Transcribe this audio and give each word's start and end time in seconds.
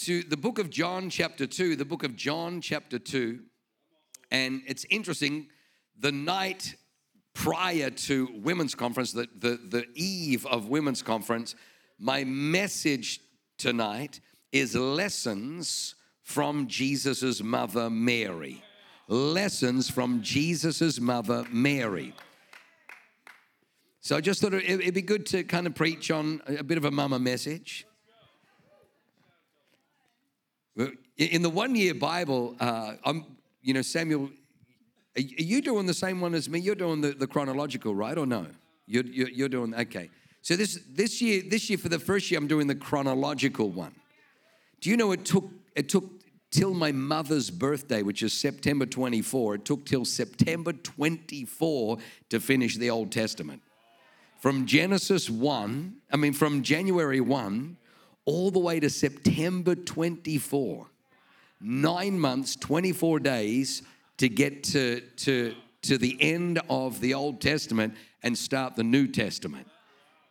to 0.00 0.22
the 0.22 0.36
book 0.36 0.58
of 0.58 0.70
John, 0.70 1.10
chapter 1.10 1.46
two. 1.46 1.76
The 1.76 1.84
book 1.84 2.04
of 2.04 2.16
John, 2.16 2.62
chapter 2.62 2.98
two, 2.98 3.40
and 4.30 4.62
it's 4.66 4.86
interesting. 4.88 5.48
The 5.98 6.10
night 6.10 6.76
prior 7.34 7.90
to 7.90 8.28
women's 8.42 8.74
conference, 8.74 9.12
the, 9.12 9.28
the, 9.38 9.60
the 9.68 9.86
eve 9.94 10.46
of 10.46 10.68
women's 10.68 11.02
conference, 11.02 11.54
my 11.98 12.24
message 12.24 13.20
tonight 13.58 14.20
is 14.52 14.74
lessons 14.74 15.96
from 16.22 16.66
Jesus's 16.66 17.42
mother 17.42 17.90
Mary. 17.90 18.64
Lessons 19.06 19.90
from 19.90 20.22
Jesus's 20.22 20.98
mother 20.98 21.44
Mary. 21.50 22.14
So 24.00 24.16
I 24.16 24.22
just 24.22 24.40
thought 24.40 24.54
it'd 24.54 24.94
be 24.94 25.02
good 25.02 25.26
to 25.26 25.44
kind 25.44 25.66
of 25.66 25.74
preach 25.74 26.10
on 26.10 26.40
a 26.46 26.64
bit 26.64 26.78
of 26.78 26.86
a 26.86 26.90
mama 26.90 27.18
message. 27.18 27.86
In 31.20 31.42
the 31.42 31.50
one 31.50 31.74
year 31.76 31.92
Bible, 31.92 32.56
uh, 32.60 32.94
I'm, 33.04 33.26
you 33.60 33.74
know, 33.74 33.82
Samuel, 33.82 34.30
are 35.14 35.20
you 35.20 35.60
doing 35.60 35.84
the 35.84 35.92
same 35.92 36.18
one 36.22 36.34
as 36.34 36.48
me? 36.48 36.60
You're 36.60 36.74
doing 36.74 37.02
the, 37.02 37.10
the 37.10 37.26
chronological, 37.26 37.94
right, 37.94 38.16
or 38.16 38.24
no? 38.24 38.46
You're, 38.86 39.04
you're, 39.04 39.28
you're 39.28 39.48
doing, 39.50 39.74
okay. 39.74 40.08
So 40.40 40.56
this, 40.56 40.80
this 40.88 41.20
year, 41.20 41.42
this 41.46 41.68
year, 41.68 41.76
for 41.76 41.90
the 41.90 41.98
first 41.98 42.30
year, 42.30 42.38
I'm 42.38 42.46
doing 42.46 42.66
the 42.66 42.74
chronological 42.74 43.68
one. 43.68 43.94
Do 44.80 44.88
you 44.88 44.96
know 44.96 45.12
it 45.12 45.26
took, 45.26 45.44
it 45.76 45.90
took 45.90 46.04
till 46.50 46.72
my 46.72 46.90
mother's 46.90 47.50
birthday, 47.50 48.00
which 48.00 48.22
is 48.22 48.32
September 48.32 48.86
24, 48.86 49.56
it 49.56 49.64
took 49.66 49.84
till 49.84 50.06
September 50.06 50.72
24 50.72 51.98
to 52.30 52.40
finish 52.40 52.78
the 52.78 52.88
Old 52.88 53.12
Testament. 53.12 53.60
From 54.38 54.64
Genesis 54.64 55.28
1, 55.28 55.96
I 56.10 56.16
mean, 56.16 56.32
from 56.32 56.62
January 56.62 57.20
1 57.20 57.76
all 58.24 58.50
the 58.50 58.58
way 58.58 58.80
to 58.80 58.88
September 58.88 59.74
24. 59.74 60.89
Nine 61.60 62.18
months, 62.18 62.56
24 62.56 63.20
days 63.20 63.82
to 64.18 64.28
get 64.28 64.64
to, 64.64 65.00
to, 65.16 65.54
to 65.82 65.98
the 65.98 66.16
end 66.20 66.60
of 66.68 67.00
the 67.00 67.14
Old 67.14 67.40
Testament 67.40 67.94
and 68.22 68.36
start 68.36 68.76
the 68.76 68.84
New 68.84 69.06
Testament. 69.06 69.66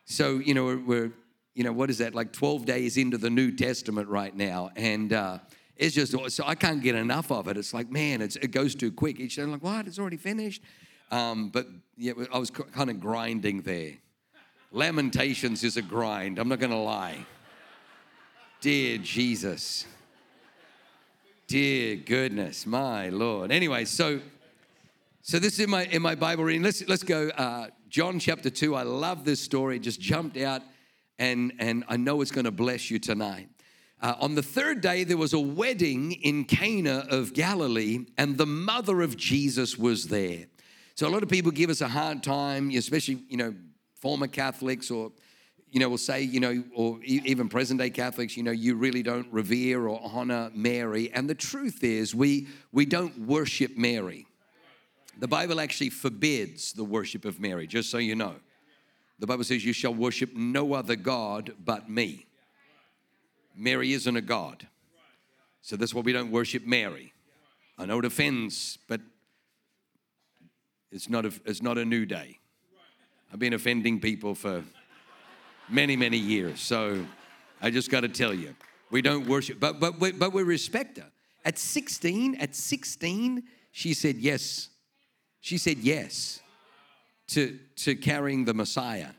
So, 0.04 0.38
you 0.38 0.54
know, 0.54 0.82
we're, 0.84 1.12
you 1.54 1.64
know, 1.64 1.72
what 1.72 1.90
is 1.90 1.98
that, 1.98 2.14
like 2.14 2.32
12 2.32 2.64
days 2.64 2.96
into 2.96 3.18
the 3.18 3.30
New 3.30 3.52
Testament 3.52 4.08
right 4.08 4.34
now. 4.34 4.70
And 4.76 5.12
uh, 5.12 5.38
it's 5.76 5.94
just, 5.94 6.12
so 6.30 6.44
I 6.46 6.54
can't 6.54 6.82
get 6.82 6.94
enough 6.94 7.30
of 7.30 7.48
it. 7.48 7.56
It's 7.56 7.72
like, 7.72 7.90
man, 7.90 8.22
it's, 8.22 8.36
it 8.36 8.48
goes 8.48 8.74
too 8.74 8.90
quick. 8.90 9.20
Each 9.20 9.36
day 9.36 9.42
I'm 9.42 9.52
like, 9.52 9.62
what? 9.62 9.86
It's 9.86 9.98
already 9.98 10.16
finished? 10.16 10.62
Um, 11.10 11.48
but 11.48 11.66
yeah, 11.96 12.12
I 12.32 12.38
was 12.38 12.50
kind 12.50 12.90
of 12.90 13.00
grinding 13.00 13.62
there. 13.62 13.94
Lamentations 14.72 15.64
is 15.64 15.76
a 15.76 15.82
grind, 15.82 16.38
I'm 16.38 16.48
not 16.48 16.60
going 16.60 16.70
to 16.70 16.76
lie. 16.76 17.26
Dear 18.60 18.98
Jesus. 18.98 19.86
Dear 21.50 21.96
goodness, 21.96 22.64
my 22.64 23.08
Lord. 23.08 23.50
Anyway, 23.50 23.84
so 23.84 24.20
so 25.20 25.40
this 25.40 25.54
is 25.54 25.58
in 25.58 25.68
my 25.68 25.84
in 25.86 26.00
my 26.00 26.14
Bible 26.14 26.44
reading. 26.44 26.62
Let's 26.62 26.86
let's 26.86 27.02
go 27.02 27.28
uh, 27.30 27.66
John 27.88 28.20
chapter 28.20 28.50
two. 28.50 28.76
I 28.76 28.84
love 28.84 29.24
this 29.24 29.40
story. 29.40 29.74
It 29.74 29.80
just 29.80 30.00
jumped 30.00 30.36
out, 30.36 30.62
and 31.18 31.52
and 31.58 31.82
I 31.88 31.96
know 31.96 32.20
it's 32.20 32.30
going 32.30 32.44
to 32.44 32.52
bless 32.52 32.88
you 32.88 33.00
tonight. 33.00 33.48
Uh, 34.00 34.14
on 34.20 34.36
the 34.36 34.44
third 34.44 34.80
day, 34.80 35.02
there 35.02 35.16
was 35.16 35.32
a 35.32 35.40
wedding 35.40 36.12
in 36.12 36.44
Cana 36.44 37.04
of 37.10 37.34
Galilee, 37.34 38.06
and 38.16 38.38
the 38.38 38.46
mother 38.46 39.02
of 39.02 39.16
Jesus 39.16 39.76
was 39.76 40.06
there. 40.06 40.46
So 40.94 41.08
a 41.08 41.10
lot 41.10 41.24
of 41.24 41.28
people 41.28 41.50
give 41.50 41.68
us 41.68 41.80
a 41.80 41.88
hard 41.88 42.22
time, 42.22 42.70
especially 42.70 43.24
you 43.28 43.38
know 43.38 43.56
former 43.96 44.28
Catholics 44.28 44.88
or 44.88 45.10
you 45.70 45.78
know, 45.78 45.88
will 45.88 45.98
say, 45.98 46.22
you 46.22 46.40
know, 46.40 46.64
or 46.74 46.98
even 47.04 47.48
present 47.48 47.80
day 47.80 47.90
Catholics, 47.90 48.36
you 48.36 48.42
know, 48.42 48.50
you 48.50 48.74
really 48.74 49.02
don't 49.02 49.26
revere 49.30 49.86
or 49.86 50.00
honor 50.02 50.50
Mary. 50.52 51.10
And 51.12 51.30
the 51.30 51.34
truth 51.34 51.84
is, 51.84 52.14
we, 52.14 52.48
we 52.72 52.84
don't 52.84 53.26
worship 53.26 53.76
Mary. 53.76 54.26
The 55.18 55.28
Bible 55.28 55.60
actually 55.60 55.90
forbids 55.90 56.72
the 56.72 56.82
worship 56.84 57.24
of 57.24 57.38
Mary, 57.38 57.66
just 57.66 57.90
so 57.90 57.98
you 57.98 58.16
know. 58.16 58.34
The 59.18 59.26
Bible 59.26 59.44
says, 59.44 59.64
You 59.64 59.72
shall 59.72 59.94
worship 59.94 60.34
no 60.34 60.72
other 60.72 60.96
God 60.96 61.52
but 61.64 61.88
me. 61.88 62.26
Mary 63.54 63.92
isn't 63.92 64.16
a 64.16 64.22
God. 64.22 64.66
So 65.62 65.76
that's 65.76 65.92
why 65.94 66.00
we 66.00 66.12
don't 66.12 66.30
worship 66.30 66.66
Mary. 66.66 67.12
I 67.78 67.86
know 67.86 67.98
it 67.98 68.04
offends, 68.04 68.78
but 68.88 69.00
it's 70.90 71.08
not 71.08 71.26
a, 71.26 71.32
it's 71.44 71.62
not 71.62 71.78
a 71.78 71.84
new 71.84 72.06
day. 72.06 72.38
I've 73.32 73.38
been 73.38 73.52
offending 73.52 74.00
people 74.00 74.34
for 74.34 74.64
many, 75.70 75.96
many 75.96 76.18
years. 76.18 76.60
So 76.60 77.04
I 77.60 77.70
just 77.70 77.90
got 77.90 78.00
to 78.00 78.08
tell 78.08 78.34
you, 78.34 78.54
we 78.90 79.02
don't 79.02 79.26
worship, 79.26 79.60
but, 79.60 79.80
but, 79.80 79.98
but 79.98 80.32
we 80.32 80.42
respect 80.42 80.98
her. 80.98 81.06
At 81.44 81.58
16, 81.58 82.36
at 82.36 82.54
16, 82.54 83.42
she 83.72 83.94
said 83.94 84.16
yes. 84.16 84.68
She 85.40 85.58
said 85.58 85.78
yes 85.78 86.40
to, 87.28 87.58
to 87.76 87.94
carrying 87.94 88.44
the 88.44 88.54
Messiah. 88.54 89.10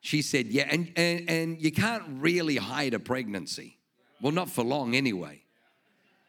She 0.00 0.22
said, 0.22 0.46
yeah, 0.46 0.68
and, 0.70 0.92
and, 0.96 1.28
and 1.28 1.62
you 1.62 1.72
can't 1.72 2.04
really 2.08 2.56
hide 2.56 2.94
a 2.94 2.98
pregnancy. 2.98 3.78
Well, 4.20 4.32
not 4.32 4.50
for 4.50 4.62
long 4.62 4.94
anyway. 4.94 5.42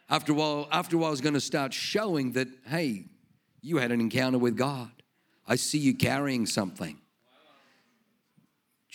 After 0.10 0.32
a 0.32 0.36
while, 0.36 0.68
after 0.72 0.96
a 0.96 1.00
while, 1.00 1.12
it's 1.12 1.22
going 1.22 1.34
to 1.34 1.42
start 1.42 1.74
showing 1.74 2.32
that, 2.34 2.48
hey, 2.66 3.06
you 3.62 3.78
had 3.78 3.92
an 3.92 4.00
encounter 4.00 4.38
with 4.38 4.56
God. 4.56 4.92
I 5.48 5.56
see 5.56 5.78
you 5.78 5.96
carrying 5.96 6.46
something. 6.46 6.98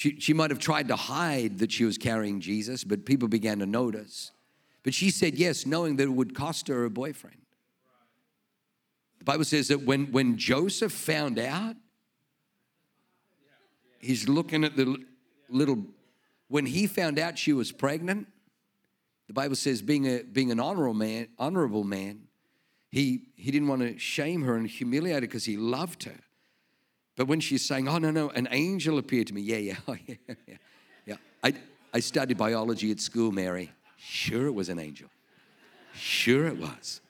She, 0.03 0.19
she 0.19 0.35
might 0.35 0.51
have 0.51 0.59
tried 0.59 0.89
to 0.89 0.97
hide 0.97 1.61
that 1.61 1.71
she 1.71 1.85
was 1.85 1.97
carrying 1.97 2.41
Jesus, 2.41 2.83
but 2.83 3.07
people 3.07 3.29
began 3.29 3.61
to 3.61 3.67
notice. 3.67 4.33
But 4.83 4.95
she 4.95 5.13
said 5.13 5.37
yes, 5.37 5.65
knowing 5.65 5.95
that 5.95 6.03
it 6.03 6.13
would 6.13 6.35
cost 6.35 6.67
her 6.67 6.85
a 6.85 6.91
boyfriend. 6.91 7.37
The 9.21 9.25
Bible 9.25 9.45
says 9.45 9.69
that 9.69 9.83
when, 9.83 10.11
when 10.11 10.39
Joseph 10.39 10.91
found 10.91 11.39
out, 11.39 11.77
he's 14.01 14.29
looking 14.29 14.65
at 14.65 14.77
the 14.77 14.97
little, 15.49 15.85
when 16.49 16.67
he 16.67 16.89
found 16.89 17.21
out 17.21 17.39
she 17.39 17.53
was 17.53 17.71
pregnant, 17.71 18.27
the 19.29 19.35
Bible 19.35 19.55
says 19.55 19.83
being, 19.83 20.07
a, 20.07 20.25
being 20.25 20.51
an 20.51 20.59
honorable 20.59 20.95
man, 20.95 21.29
honorable 21.39 21.85
man, 21.85 22.23
he, 22.91 23.29
he 23.37 23.53
didn't 23.53 23.69
want 23.69 23.83
to 23.83 23.97
shame 24.01 24.43
her 24.43 24.57
and 24.57 24.67
humiliate 24.67 25.15
her 25.15 25.21
because 25.21 25.45
he 25.45 25.57
loved 25.57 26.03
her. 26.03 26.19
But 27.17 27.27
when 27.27 27.41
she's 27.41 27.65
saying, 27.65 27.89
oh, 27.89 27.99
no, 27.99 28.11
no, 28.11 28.31
an 28.31 28.49
angel 28.51 28.99
appeared 28.99 29.27
to 29.29 29.35
me. 29.35 29.43
Yeah, 29.43 29.59
yeah, 29.59 29.77
oh, 29.89 29.97
yeah, 30.07 30.15
yeah. 30.29 30.55
yeah. 31.07 31.17
I, 31.43 31.55
I 31.93 32.01
studied 32.01 32.39
biology 32.39 32.91
at 32.91 33.01
school, 33.01 33.33
Mary. 33.33 33.71
Sure, 33.97 34.47
it 34.47 34.55
was 34.55 34.69
an 34.69 34.79
angel. 34.79 35.09
Sure, 35.95 36.47
it 36.47 36.57
was. 36.57 37.01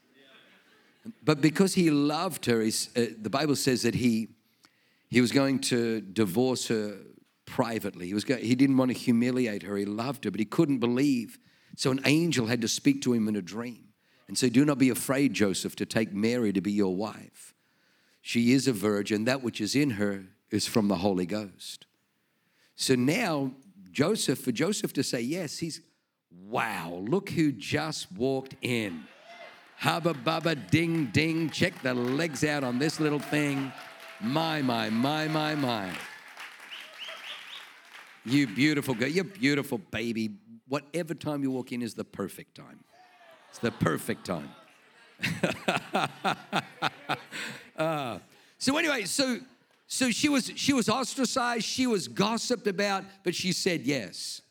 But 1.24 1.40
because 1.40 1.74
he 1.74 1.90
loved 1.90 2.46
her, 2.46 2.62
uh, 2.62 3.06
the 3.20 3.30
Bible 3.30 3.56
says 3.56 3.82
that 3.82 3.94
he, 3.94 4.28
he 5.08 5.20
was 5.20 5.32
going 5.32 5.60
to 5.60 6.00
divorce 6.00 6.68
her 6.68 6.96
privately. 7.44 8.06
He, 8.06 8.14
was 8.14 8.24
going, 8.24 8.44
he 8.44 8.54
didn't 8.54 8.76
want 8.76 8.90
to 8.90 8.96
humiliate 8.96 9.62
her. 9.62 9.76
He 9.76 9.84
loved 9.84 10.24
her, 10.24 10.30
but 10.30 10.40
he 10.40 10.46
couldn't 10.46 10.78
believe. 10.78 11.38
So 11.76 11.90
an 11.90 12.00
angel 12.04 12.46
had 12.46 12.60
to 12.62 12.68
speak 12.68 13.02
to 13.02 13.12
him 13.12 13.28
in 13.28 13.36
a 13.36 13.42
dream 13.42 13.88
and 14.28 14.36
say, 14.36 14.48
Do 14.48 14.64
not 14.64 14.78
be 14.78 14.90
afraid, 14.90 15.32
Joseph, 15.32 15.74
to 15.76 15.86
take 15.86 16.12
Mary 16.12 16.52
to 16.52 16.60
be 16.60 16.72
your 16.72 16.94
wife 16.94 17.51
she 18.22 18.52
is 18.52 18.68
a 18.68 18.72
virgin. 18.72 19.24
That 19.24 19.42
which 19.42 19.60
is 19.60 19.74
in 19.74 19.90
her 19.90 20.24
is 20.50 20.66
from 20.66 20.88
the 20.88 20.96
Holy 20.96 21.26
Ghost. 21.26 21.86
So 22.76 22.94
now, 22.94 23.52
Joseph, 23.90 24.38
for 24.38 24.52
Joseph 24.52 24.92
to 24.94 25.02
say 25.02 25.20
yes, 25.20 25.58
he's, 25.58 25.80
wow, 26.30 27.02
look 27.06 27.30
who 27.30 27.52
just 27.52 28.10
walked 28.12 28.54
in. 28.62 29.04
Hubba 29.76 30.14
bubba 30.14 30.70
ding 30.70 31.06
ding. 31.06 31.50
Check 31.50 31.82
the 31.82 31.92
legs 31.92 32.44
out 32.44 32.62
on 32.62 32.78
this 32.78 33.00
little 33.00 33.18
thing. 33.18 33.72
My, 34.20 34.62
my, 34.62 34.88
my, 34.88 35.26
my, 35.26 35.56
my. 35.56 35.90
You 38.24 38.46
beautiful 38.46 38.94
girl. 38.94 39.08
You're 39.08 39.24
beautiful, 39.24 39.78
baby. 39.78 40.36
Whatever 40.68 41.14
time 41.14 41.42
you 41.42 41.50
walk 41.50 41.72
in 41.72 41.82
is 41.82 41.94
the 41.94 42.04
perfect 42.04 42.54
time. 42.54 42.84
It's 43.50 43.58
the 43.58 43.72
perfect 43.72 44.24
time. 44.24 44.50
Uh, 47.82 48.18
so 48.58 48.76
anyway, 48.76 49.04
so 49.04 49.38
so 49.86 50.10
she 50.10 50.28
was 50.28 50.52
she 50.56 50.72
was 50.72 50.88
ostracized, 50.88 51.64
she 51.64 51.86
was 51.86 52.08
gossiped 52.08 52.66
about, 52.66 53.04
but 53.24 53.34
she 53.34 53.52
said 53.52 53.82
yes. 53.82 54.42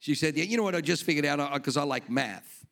She 0.00 0.14
said, 0.14 0.36
Yeah, 0.36 0.44
you 0.44 0.56
know 0.56 0.62
what? 0.62 0.74
I 0.74 0.80
just 0.80 1.04
figured 1.04 1.24
out 1.26 1.52
because 1.54 1.76
I 1.76 1.84
like 1.84 2.10
math. 2.10 2.66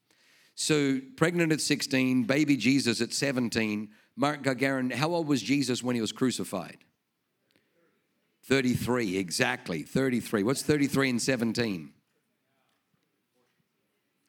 So, 0.54 0.98
pregnant 1.16 1.52
at 1.52 1.60
16, 1.60 2.24
baby 2.24 2.56
Jesus 2.56 3.00
at 3.00 3.12
17. 3.12 3.90
Mark 4.16 4.42
Gagarin, 4.42 4.92
how 4.92 5.10
old 5.10 5.28
was 5.28 5.40
Jesus 5.40 5.84
when 5.84 5.94
he 5.94 6.00
was 6.00 6.10
crucified? 6.10 6.78
33, 8.46 9.18
exactly. 9.18 9.82
33. 9.82 10.42
What's 10.42 10.62
33 10.62 11.10
and 11.10 11.22
17? 11.22 11.92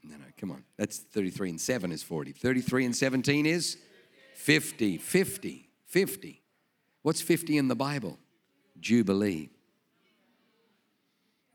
No, 0.04 0.18
no, 0.18 0.26
come 0.38 0.52
on. 0.52 0.64
That's 0.78 1.00
33 1.00 1.52
and 1.52 1.62
7 1.62 1.92
is 1.92 2.04
40. 2.04 2.34
33 2.34 2.86
and 2.86 2.96
17 2.96 3.46
is 3.48 3.78
50. 4.36 4.98
50. 4.98 5.69
50. 5.90 6.42
What's 7.02 7.22
50 7.22 7.58
in 7.58 7.68
the 7.68 7.76
Bible? 7.76 8.18
Jubilee. 8.80 9.50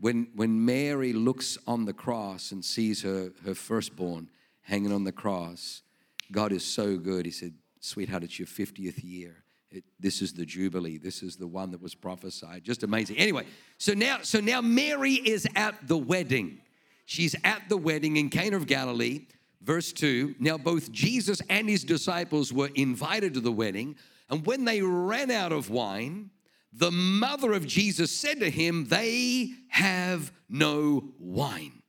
When, 0.00 0.28
when 0.34 0.64
Mary 0.64 1.12
looks 1.12 1.56
on 1.66 1.86
the 1.86 1.92
cross 1.92 2.52
and 2.52 2.64
sees 2.64 3.02
her, 3.02 3.32
her 3.44 3.54
firstborn 3.54 4.28
hanging 4.62 4.92
on 4.92 5.04
the 5.04 5.12
cross, 5.12 5.82
God 6.30 6.52
is 6.52 6.64
so 6.64 6.96
good. 6.98 7.24
He 7.24 7.32
said, 7.32 7.54
Sweetheart, 7.80 8.24
it's 8.24 8.38
your 8.38 8.48
50th 8.48 9.02
year. 9.02 9.44
It, 9.70 9.84
this 9.98 10.22
is 10.22 10.32
the 10.32 10.46
jubilee. 10.46 10.98
This 10.98 11.22
is 11.22 11.36
the 11.36 11.46
one 11.46 11.70
that 11.72 11.82
was 11.82 11.94
prophesied. 11.94 12.64
Just 12.64 12.82
amazing. 12.82 13.16
Anyway, 13.18 13.44
so 13.78 13.92
now, 13.92 14.18
so 14.22 14.40
now 14.40 14.60
Mary 14.60 15.14
is 15.14 15.46
at 15.56 15.86
the 15.86 15.98
wedding. 15.98 16.60
She's 17.06 17.34
at 17.44 17.68
the 17.68 17.76
wedding 17.76 18.16
in 18.16 18.30
Cana 18.30 18.56
of 18.56 18.66
Galilee. 18.66 19.26
Verse 19.62 19.92
2 19.92 20.36
Now, 20.38 20.58
both 20.58 20.92
Jesus 20.92 21.40
and 21.48 21.68
his 21.68 21.84
disciples 21.84 22.52
were 22.52 22.70
invited 22.74 23.34
to 23.34 23.40
the 23.40 23.52
wedding, 23.52 23.96
and 24.34 24.44
when 24.44 24.64
they 24.64 24.82
ran 24.82 25.30
out 25.30 25.52
of 25.52 25.70
wine, 25.70 26.30
the 26.72 26.90
mother 26.90 27.52
of 27.52 27.68
Jesus 27.68 28.10
said 28.10 28.40
to 28.40 28.50
him, 28.50 28.86
They 28.86 29.52
have 29.68 30.32
no 30.48 31.10
wine. 31.20 31.84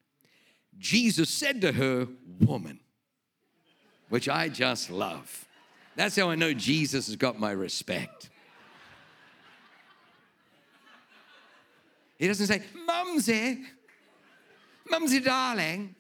Jesus 0.78 1.32
said 1.32 1.62
to 1.62 1.72
her, 1.72 2.08
Woman, 2.40 2.82
which 4.10 4.30
I 4.30 4.50
just 4.50 4.92
love. 4.92 5.48
That's 5.96 6.16
how 6.16 6.30
I 6.30 6.36
know 6.36 6.54
Jesus 6.54 7.08
has 7.08 7.16
got 7.16 7.40
my 7.40 7.50
respect. 7.50 8.30
He 12.20 12.28
doesn't 12.28 12.46
say, 12.46 12.62
Mumsy, 12.86 13.64
Mumsy 14.88 15.20
darling. 15.20 15.96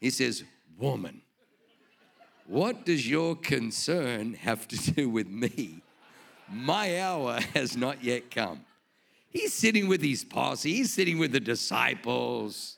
He 0.00 0.10
says, 0.10 0.44
Woman, 0.78 1.22
what 2.46 2.84
does 2.84 3.08
your 3.08 3.36
concern 3.36 4.34
have 4.34 4.66
to 4.68 4.92
do 4.92 5.08
with 5.08 5.28
me? 5.28 5.82
My 6.50 7.00
hour 7.00 7.40
has 7.54 7.76
not 7.76 8.02
yet 8.02 8.30
come. 8.30 8.64
He's 9.30 9.54
sitting 9.54 9.88
with 9.88 10.02
his 10.02 10.24
posse, 10.24 10.72
he's 10.72 10.92
sitting 10.92 11.18
with 11.18 11.32
the 11.32 11.40
disciples. 11.40 12.76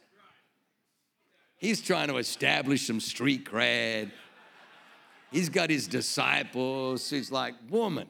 He's 1.57 1.81
trying 1.81 2.09
to 2.09 2.19
establish 2.19 2.87
some 2.87 3.01
street 3.01 3.47
cred. 3.47 4.11
He's 5.33 5.49
got 5.49 5.71
his 5.71 5.89
disciples. 5.89 7.09
He's 7.09 7.33
like, 7.33 7.55
Woman. 7.71 8.07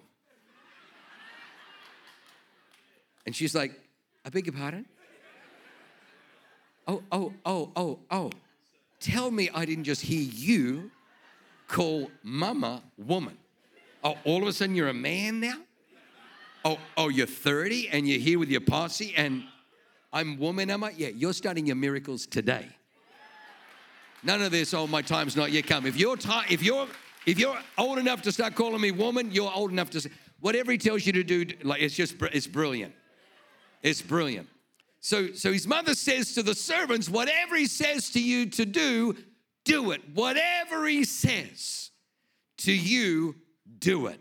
And 3.24 3.34
she's 3.34 3.54
like, 3.54 3.80
I 4.24 4.30
beg 4.30 4.46
your 4.46 4.54
pardon? 4.54 4.86
Oh, 6.86 7.02
oh, 7.10 7.32
oh, 7.46 7.72
oh, 7.76 7.98
oh. 8.10 8.30
Tell 9.00 9.30
me 9.30 9.48
I 9.54 9.64
didn't 9.64 9.84
just 9.84 10.02
hear 10.02 10.20
you 10.20 10.90
call 11.74 12.08
mama 12.22 12.80
woman. 12.96 13.36
Oh, 14.04 14.16
all 14.24 14.42
of 14.42 14.48
a 14.48 14.52
sudden 14.52 14.76
you're 14.76 14.88
a 14.88 14.94
man 14.94 15.40
now? 15.40 15.56
Oh, 16.64 16.78
oh, 16.96 17.08
you're 17.08 17.26
30 17.26 17.88
and 17.88 18.08
you're 18.08 18.20
here 18.20 18.38
with 18.38 18.48
your 18.48 18.60
posse 18.60 19.12
and 19.16 19.42
I'm 20.12 20.38
woman, 20.38 20.70
am 20.70 20.84
I? 20.84 20.90
Yeah, 20.96 21.08
you're 21.08 21.32
starting 21.32 21.66
your 21.66 21.74
miracles 21.74 22.26
today. 22.26 22.68
None 24.22 24.40
of 24.40 24.52
this, 24.52 24.72
oh, 24.72 24.86
my 24.86 25.02
time's 25.02 25.34
not 25.34 25.50
yet 25.50 25.66
come. 25.66 25.84
If 25.84 25.96
you're 25.96 26.16
time, 26.16 26.46
if 26.48 26.62
you're 26.62 26.86
if 27.26 27.40
you're 27.40 27.58
old 27.76 27.98
enough 27.98 28.22
to 28.22 28.32
start 28.32 28.54
calling 28.54 28.80
me 28.80 28.92
woman, 28.92 29.32
you're 29.32 29.50
old 29.52 29.72
enough 29.72 29.90
to 29.90 30.00
say, 30.00 30.10
whatever 30.40 30.70
he 30.70 30.78
tells 30.78 31.04
you 31.04 31.12
to 31.14 31.24
do, 31.24 31.44
like 31.64 31.82
it's 31.82 31.96
just 31.96 32.14
it's 32.32 32.46
brilliant. 32.46 32.94
It's 33.82 34.00
brilliant. 34.00 34.48
So 35.00 35.32
so 35.32 35.52
his 35.52 35.66
mother 35.66 35.94
says 35.94 36.34
to 36.34 36.42
the 36.44 36.54
servants, 36.54 37.08
whatever 37.08 37.56
he 37.56 37.66
says 37.66 38.10
to 38.10 38.22
you 38.22 38.46
to 38.50 38.64
do, 38.64 39.16
do 39.64 39.90
it. 39.90 40.02
Whatever 40.14 40.86
he 40.86 41.04
says 41.04 41.90
to 42.58 42.72
you, 42.72 43.36
do 43.78 44.06
it. 44.06 44.20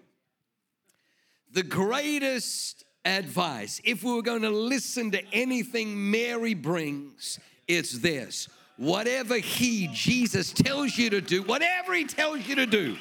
The 1.52 1.64
greatest 1.64 2.84
advice, 3.06 3.80
if 3.84 4.04
we 4.04 4.14
were 4.14 4.22
going 4.22 4.42
to 4.42 4.50
listen 4.50 5.12
to 5.12 5.24
anything 5.34 6.10
Mary 6.12 6.54
brings, 6.54 7.40
it's 7.68 8.00
this 8.00 8.48
whatever 8.78 9.38
He, 9.38 9.88
Jesus, 9.94 10.52
tells 10.52 10.98
you 10.98 11.10
to 11.12 11.22
do, 11.22 11.44
whatever 11.44 11.94
He 11.94 12.06
tells 12.06 12.48
you 12.48 12.56
to 12.56 12.66
do, 12.66 12.98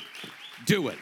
do 0.67 0.89
it. 0.89 0.99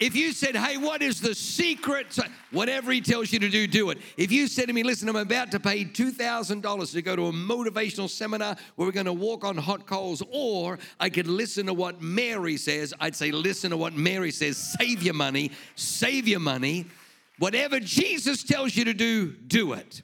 If 0.00 0.16
you 0.16 0.32
said, 0.32 0.56
hey, 0.56 0.76
what 0.76 1.02
is 1.02 1.20
the 1.20 1.34
secret? 1.34 2.18
Whatever 2.50 2.90
he 2.90 3.00
tells 3.00 3.32
you 3.32 3.38
to 3.38 3.48
do, 3.48 3.66
do 3.66 3.90
it. 3.90 3.98
If 4.16 4.32
you 4.32 4.48
said 4.48 4.66
to 4.66 4.72
me, 4.72 4.82
listen, 4.82 5.08
I'm 5.08 5.16
about 5.16 5.52
to 5.52 5.60
pay 5.60 5.84
$2,000 5.84 6.92
to 6.92 7.02
go 7.02 7.16
to 7.16 7.26
a 7.26 7.32
motivational 7.32 8.10
seminar 8.10 8.56
where 8.74 8.86
we're 8.86 8.92
going 8.92 9.06
to 9.06 9.12
walk 9.12 9.44
on 9.44 9.56
hot 9.56 9.86
coals, 9.86 10.22
or 10.30 10.78
I 10.98 11.10
could 11.10 11.28
listen 11.28 11.66
to 11.66 11.74
what 11.74 12.02
Mary 12.02 12.56
says, 12.56 12.92
I'd 12.98 13.14
say, 13.14 13.30
listen 13.30 13.70
to 13.70 13.76
what 13.76 13.94
Mary 13.94 14.32
says. 14.32 14.56
Save 14.56 15.02
your 15.02 15.14
money, 15.14 15.52
save 15.76 16.26
your 16.26 16.40
money. 16.40 16.86
Whatever 17.38 17.80
Jesus 17.80 18.42
tells 18.42 18.76
you 18.76 18.84
to 18.86 18.94
do, 18.94 19.30
do 19.32 19.72
it. 19.74 20.02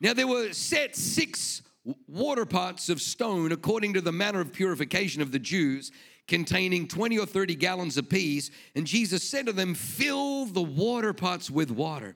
Now, 0.00 0.14
there 0.14 0.28
were 0.28 0.52
set 0.52 0.94
six 0.94 1.62
water 2.06 2.46
pots 2.46 2.88
of 2.88 3.00
stone 3.00 3.50
according 3.50 3.94
to 3.94 4.00
the 4.00 4.12
manner 4.12 4.40
of 4.40 4.52
purification 4.52 5.22
of 5.22 5.32
the 5.32 5.38
Jews, 5.38 5.90
containing 6.28 6.86
20 6.86 7.18
or 7.18 7.26
30 7.26 7.56
gallons 7.56 7.96
apiece. 7.96 8.50
And 8.76 8.86
Jesus 8.86 9.28
said 9.28 9.46
to 9.46 9.52
them, 9.52 9.74
Fill 9.74 10.44
the 10.44 10.62
water 10.62 11.12
pots 11.12 11.50
with 11.50 11.70
water. 11.70 12.14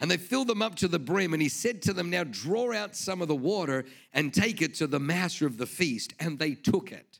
And 0.00 0.10
they 0.10 0.18
filled 0.18 0.48
them 0.48 0.62
up 0.62 0.74
to 0.76 0.88
the 0.88 0.98
brim. 0.98 1.32
And 1.32 1.42
he 1.42 1.48
said 1.48 1.82
to 1.82 1.92
them, 1.92 2.10
Now 2.10 2.24
draw 2.24 2.72
out 2.72 2.94
some 2.94 3.22
of 3.22 3.28
the 3.28 3.34
water 3.34 3.84
and 4.12 4.32
take 4.32 4.62
it 4.62 4.74
to 4.76 4.86
the 4.86 5.00
master 5.00 5.46
of 5.46 5.56
the 5.56 5.66
feast. 5.66 6.12
And 6.20 6.38
they 6.38 6.54
took 6.54 6.92
it. 6.92 7.18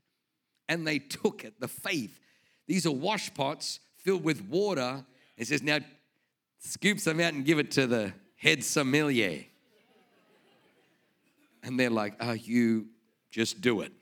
And 0.69 0.87
they 0.87 0.99
took 0.99 1.45
it, 1.45 1.61
the 1.61 1.69
faith. 1.69 2.21
These 2.67 2.87
are 2.87 2.93
wash 2.93 3.33
pots 3.35 3.81
filled 3.97 4.25
with 4.25 4.43
water. 4.49 5.05
It 5.37 5.49
says, 5.49 5.63
Now 5.63 5.79
scoop 6.59 7.01
some 7.01 7.21
out 7.21 7.33
and 7.33 7.45
give 7.45 7.59
it 7.59 7.71
to 7.73 7.87
the 7.87 8.13
head 8.37 8.63
sommelier. 8.63 9.45
And 11.63 11.81
they're 11.81 11.91
like, 11.91 12.15
Are 12.21 12.37
you 12.37 12.89
just 13.31 13.61
do 13.61 13.81
it? 13.81 13.93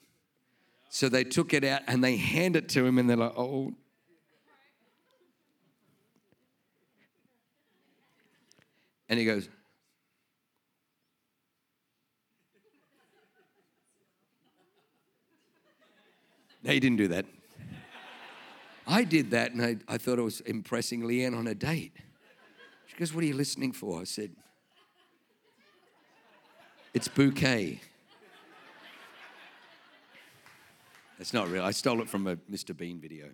So 0.95 1.09
they 1.09 1.25
took 1.25 1.55
it 1.55 1.65
out 1.65 1.81
and 1.87 2.05
they 2.05 2.17
hand 2.17 2.55
it 2.55 2.69
to 2.69 2.85
him, 2.85 2.99
and 2.99 3.09
they're 3.09 3.17
like, 3.17 3.33
Oh. 3.35 3.73
And 9.09 9.19
he 9.19 9.25
goes, 9.25 9.49
No, 16.63 16.73
he 16.73 16.79
didn't 16.79 16.99
do 16.99 17.09
that. 17.09 17.25
I 18.87 19.05
did 19.05 19.31
that 19.31 19.53
and 19.53 19.63
I, 19.63 19.77
I 19.89 19.97
thought 19.97 20.19
I 20.19 20.23
was 20.23 20.41
impressing 20.43 21.03
Leanne 21.03 21.35
on 21.35 21.47
a 21.47 21.55
date. 21.55 21.97
She 22.87 22.97
goes, 22.99 23.15
What 23.15 23.25
are 23.25 23.27
you 23.27 23.35
listening 23.35 23.73
for? 23.73 24.03
I 24.03 24.05
said, 24.05 24.33
it's 26.93 27.09
bouquet. 27.09 27.81
It's 31.23 31.33
not 31.33 31.49
real. 31.49 31.63
I 31.63 31.71
stole 31.71 32.03
it 32.03 32.09
from 32.09 32.27
a 32.27 32.35
Mr. 32.51 32.77
Bean 32.77 32.99
video. 33.01 33.27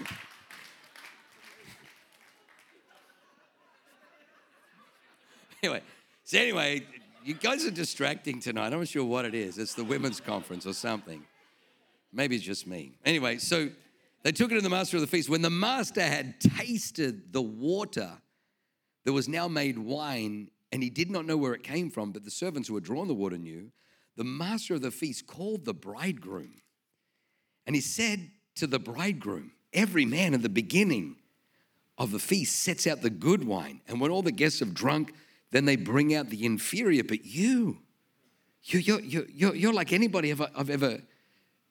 anyway, 5.62 5.82
so 6.24 6.38
anyway, 6.38 6.86
you 7.22 7.34
guys 7.34 7.66
are 7.66 7.70
distracting 7.70 8.40
tonight. 8.40 8.72
I'm 8.72 8.78
not 8.78 8.88
sure 8.88 9.04
what 9.04 9.26
it 9.26 9.34
is. 9.34 9.58
It's 9.58 9.74
the 9.74 9.84
women's 9.84 10.22
conference 10.22 10.64
or 10.66 10.72
something. 10.72 11.22
Maybe 12.14 12.36
it's 12.36 12.44
just 12.46 12.66
me. 12.66 12.96
Anyway, 13.04 13.36
so 13.36 13.68
they 14.22 14.32
took 14.32 14.50
it 14.50 14.54
to 14.54 14.62
the 14.62 14.70
master 14.70 14.96
of 14.96 15.02
the 15.02 15.06
feast. 15.06 15.28
When 15.28 15.42
the 15.42 15.50
master 15.50 16.00
had 16.00 16.40
tasted 16.40 17.34
the 17.34 17.42
water 17.42 18.10
that 19.04 19.12
was 19.12 19.28
now 19.28 19.48
made 19.48 19.76
wine, 19.76 20.48
and 20.72 20.82
he 20.82 20.88
did 20.88 21.10
not 21.10 21.26
know 21.26 21.36
where 21.36 21.52
it 21.52 21.62
came 21.62 21.90
from, 21.90 22.12
but 22.12 22.24
the 22.24 22.30
servants 22.30 22.68
who 22.68 22.74
had 22.74 22.84
drawn 22.84 23.06
the 23.06 23.12
water 23.12 23.36
knew. 23.36 23.70
The 24.16 24.24
master 24.24 24.74
of 24.74 24.82
the 24.82 24.90
feast 24.90 25.26
called 25.26 25.64
the 25.64 25.74
bridegroom, 25.74 26.62
and 27.66 27.74
he 27.74 27.82
said 27.82 28.30
to 28.56 28.66
the 28.66 28.78
bridegroom, 28.78 29.52
Every 29.72 30.06
man 30.06 30.32
in 30.32 30.42
the 30.42 30.48
beginning 30.48 31.16
of 31.98 32.10
the 32.10 32.18
feast 32.18 32.62
sets 32.62 32.86
out 32.86 33.02
the 33.02 33.10
good 33.10 33.44
wine, 33.44 33.80
and 33.86 34.00
when 34.00 34.10
all 34.10 34.22
the 34.22 34.32
guests 34.32 34.60
have 34.60 34.74
drunk, 34.74 35.12
then 35.50 35.64
they 35.64 35.76
bring 35.76 36.14
out 36.14 36.30
the 36.30 36.44
inferior. 36.44 37.04
But 37.04 37.24
you, 37.24 37.78
you 38.62 38.80
you're, 38.80 39.00
you're, 39.00 39.26
you're, 39.28 39.54
you're 39.54 39.72
like 39.72 39.92
anybody 39.92 40.30
I've, 40.30 40.40
I've 40.40 40.70
ever 40.70 41.00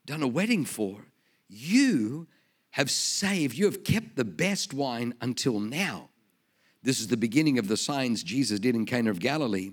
done 0.05 0.23
a 0.23 0.27
wedding 0.27 0.65
for. 0.65 1.05
You 1.47 2.27
have 2.71 2.91
saved, 2.91 3.57
you 3.57 3.65
have 3.65 3.83
kept 3.83 4.15
the 4.15 4.25
best 4.25 4.73
wine 4.73 5.13
until 5.21 5.59
now. 5.59 6.09
This 6.83 6.99
is 6.99 7.07
the 7.07 7.17
beginning 7.17 7.57
of 7.57 7.67
the 7.67 7.77
signs 7.77 8.21
Jesus 8.21 8.59
did 8.59 8.75
in 8.75 8.85
Cana 8.85 9.09
of 9.09 9.19
Galilee. 9.19 9.71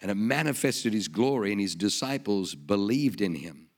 And 0.00 0.10
it 0.10 0.16
manifested 0.16 0.92
his 0.92 1.08
glory, 1.08 1.52
and 1.52 1.60
his 1.60 1.74
disciples 1.74 2.54
believed 2.54 3.20
in 3.20 3.34
him. 3.34 3.68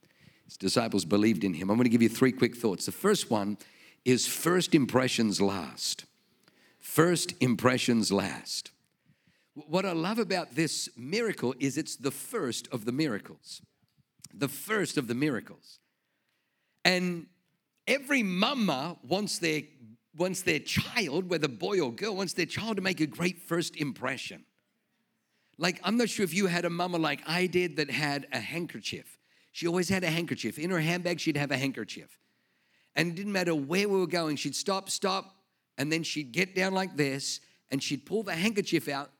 His 0.44 0.56
disciples 0.56 1.04
believed 1.04 1.44
in 1.44 1.54
him. 1.54 1.70
I'm 1.70 1.76
going 1.76 1.84
to 1.84 1.90
give 1.90 2.02
you 2.02 2.08
three 2.08 2.32
quick 2.32 2.56
thoughts. 2.56 2.86
The 2.86 2.92
first 2.92 3.30
one 3.30 3.58
is 4.04 4.26
first 4.26 4.74
impressions 4.74 5.40
last. 5.40 6.04
First 6.78 7.34
impressions 7.40 8.12
last. 8.12 8.70
What 9.54 9.84
I 9.84 9.92
love 9.92 10.18
about 10.18 10.54
this 10.54 10.88
miracle 10.96 11.54
is 11.58 11.76
it's 11.76 11.96
the 11.96 12.10
first 12.10 12.68
of 12.72 12.84
the 12.84 12.92
miracles. 12.92 13.62
The 14.32 14.48
first 14.48 14.96
of 14.96 15.08
the 15.08 15.14
miracles. 15.14 15.78
And 16.84 17.26
every 17.86 18.22
mama 18.22 18.96
wants 19.02 19.38
their 19.38 19.62
wants 20.14 20.42
their 20.42 20.58
child, 20.58 21.30
whether 21.30 21.48
boy 21.48 21.80
or 21.80 21.90
girl, 21.90 22.14
wants 22.14 22.34
their 22.34 22.44
child 22.44 22.76
to 22.76 22.82
make 22.82 23.00
a 23.00 23.06
great 23.06 23.38
first 23.38 23.76
impression. 23.76 24.44
Like, 25.62 25.78
I'm 25.84 25.96
not 25.96 26.10
sure 26.10 26.24
if 26.24 26.34
you 26.34 26.48
had 26.48 26.64
a 26.64 26.70
mama 26.70 26.98
like 26.98 27.20
I 27.24 27.46
did 27.46 27.76
that 27.76 27.88
had 27.88 28.26
a 28.32 28.40
handkerchief. 28.40 29.16
She 29.52 29.68
always 29.68 29.88
had 29.88 30.02
a 30.02 30.08
handkerchief. 30.08 30.58
In 30.58 30.70
her 30.70 30.80
handbag, 30.80 31.20
she'd 31.20 31.36
have 31.36 31.52
a 31.52 31.56
handkerchief. 31.56 32.18
And 32.96 33.12
it 33.12 33.14
didn't 33.14 33.30
matter 33.30 33.54
where 33.54 33.88
we 33.88 34.00
were 34.00 34.08
going, 34.08 34.34
she'd 34.34 34.56
stop, 34.56 34.90
stop, 34.90 35.36
and 35.78 35.92
then 35.92 36.02
she'd 36.02 36.32
get 36.32 36.56
down 36.56 36.74
like 36.74 36.96
this, 36.96 37.38
and 37.70 37.80
she'd 37.80 38.04
pull 38.04 38.24
the 38.24 38.34
handkerchief 38.34 38.88
out, 38.88 39.12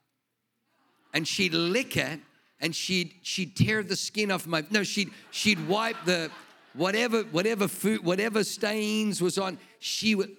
and 1.14 1.28
she'd 1.28 1.54
lick 1.54 1.96
it, 1.96 2.18
and 2.58 2.74
she'd 2.74 3.14
she'd 3.22 3.54
tear 3.54 3.84
the 3.84 3.94
skin 3.94 4.32
off 4.32 4.44
my 4.44 4.64
no, 4.72 4.82
she'd 4.82 5.10
she'd 5.30 5.68
wipe 5.68 5.96
the 6.06 6.28
whatever 6.74 7.22
whatever 7.22 7.68
food, 7.68 8.04
whatever 8.04 8.42
stains 8.42 9.22
was 9.22 9.38
on, 9.38 9.58
she 9.78 10.16
would 10.16 10.36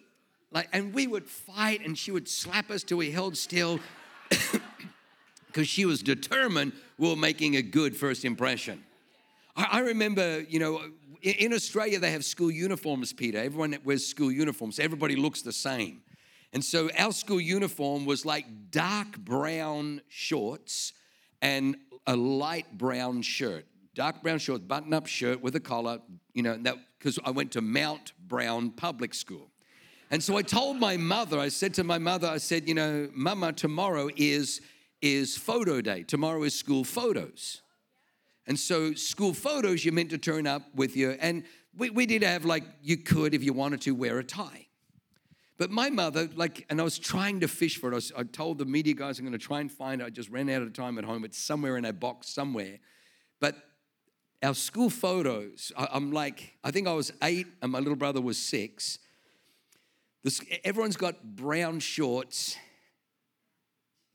like, 0.51 0.67
and 0.74 0.93
we 0.93 1.07
would 1.07 1.27
fight, 1.27 1.79
and 1.86 1.98
she 1.98 2.12
would 2.12 2.27
slap 2.27 2.69
us 2.69 2.83
till 2.83 2.98
we 2.98 3.10
held 3.10 3.38
still. 3.38 3.79
Because 5.53 5.67
she 5.67 5.86
was 5.86 6.01
determined 6.01 6.74
we 6.98 7.07
were 7.10 7.15
making 7.15 7.55
a 7.55 7.62
good 7.62 7.95
first 7.95 8.25
impression. 8.25 8.83
I, 9.55 9.81
remember, 9.81 10.41
you 10.41 10.60
know, 10.60 10.81
in, 11.22 11.33
in 11.33 11.53
Australia 11.53 12.00
they 12.00 12.12
have 12.12 12.25
school 12.25 12.50
uniforms, 12.50 13.13
Peter. 13.13 13.38
Everyone 13.38 13.77
wears 13.83 14.05
school 14.05 14.31
uniforms. 14.31 14.79
Everybody 14.79 15.15
looks 15.15 15.43
the 15.43 15.51
same. 15.51 16.01
And 16.53 16.63
so 16.63 16.89
our 16.98 17.12
school 17.12 17.39
uniform 17.39 18.05
was 18.05 18.25
like 18.25 18.45
dark 18.72 19.17
brown 19.19 20.01
shorts 20.07 20.93
and 21.41 21.77
a 22.07 22.15
light 22.15 22.77
brown 22.77 23.22
shirt. 23.22 23.65
Dark 23.93 24.24
brown 24.24 24.39
shorts, 24.39 24.63
button 24.63 24.91
up 24.91 25.05
shirt 25.05 25.41
with 25.41 25.55
a 25.55 25.60
collar, 25.60 26.00
you 26.33 26.41
know, 26.41 26.57
because 26.98 27.19
I 27.24 27.29
went 27.29 27.51
to 27.51 27.62
Mount 27.62 28.13
Brown 28.27 28.72
Public 28.72 29.13
School. 29.13 29.51
And 30.10 30.22
so 30.22 30.36
I 30.36 30.41
told 30.41 30.77
my 30.77 30.98
mother, 30.98 31.39
I 31.39 31.50
said 31.50 31.74
to 31.75 31.83
my 31.83 31.98
mother, 31.98 32.27
I 32.27 32.38
said, 32.38 32.67
you 32.67 32.75
know, 32.75 33.10
Mama, 33.13 33.53
tomorrow 33.53 34.10
is 34.15 34.62
is 35.03 35.36
photo 35.36 35.81
day. 35.81 36.01
Tomorrow 36.01 36.43
is 36.43 36.57
school 36.57 36.86
photos. 36.86 37.62
And 38.48 38.57
so, 38.57 38.93
school 38.93 39.33
photos, 39.33 39.83
you're 39.83 39.93
meant 39.93 40.10
to 40.12 40.17
turn 40.17 40.48
up 40.48 40.63
with 40.74 40.95
your, 40.95 41.17
and 41.19 41.43
we, 41.77 41.89
we 41.89 42.05
did 42.05 42.24
have 42.24 42.45
like, 42.45 42.63
you 42.81 42.98
could, 42.98 43.33
if 43.33 43.43
you 43.43 43.51
wanted 43.51 43.81
to, 43.81 43.91
wear 43.91 44.19
a 44.19 44.24
tie. 44.24 44.67
But 45.57 45.72
my 45.72 45.89
mother, 45.89 46.29
like, 46.36 46.65
and 46.69 46.79
I 46.79 46.86
was 46.86 46.98
trying 46.98 47.41
to 47.41 47.50
fish 47.50 47.77
for 47.77 47.89
it. 47.89 47.93
I, 47.93 47.95
was, 47.95 48.12
I 48.17 48.24
told 48.24 48.57
the 48.57 48.65
media 48.65 48.93
guys 48.93 49.19
I'm 49.19 49.25
going 49.25 49.38
to 49.38 49.45
try 49.45 49.60
and 49.60 49.72
find 49.72 50.01
it. 50.01 50.05
I 50.05 50.10
just 50.10 50.29
ran 50.29 50.50
out 50.50 50.62
of 50.62 50.72
time 50.72 50.98
at 50.98 51.03
home. 51.03 51.25
It's 51.25 51.38
somewhere 51.38 51.77
in 51.77 51.83
a 51.83 51.93
box 51.93 52.29
somewhere. 52.29 52.79
But 53.41 53.55
our 54.41 54.55
school 54.55 54.89
photos, 54.89 55.74
I, 55.77 55.89
I'm 55.91 56.13
like, 56.13 56.53
I 56.63 56.72
think 56.72 56.88
I 56.88 56.93
was 56.93 57.12
eight 57.22 57.48
and 57.62 57.72
my 57.72 57.79
little 57.79 57.98
brother 57.98 58.22
was 58.22 58.38
six. 58.38 59.00
This, 60.24 60.41
everyone's 60.63 60.98
got 60.98 61.36
brown 61.36 61.79
shorts 61.79 62.57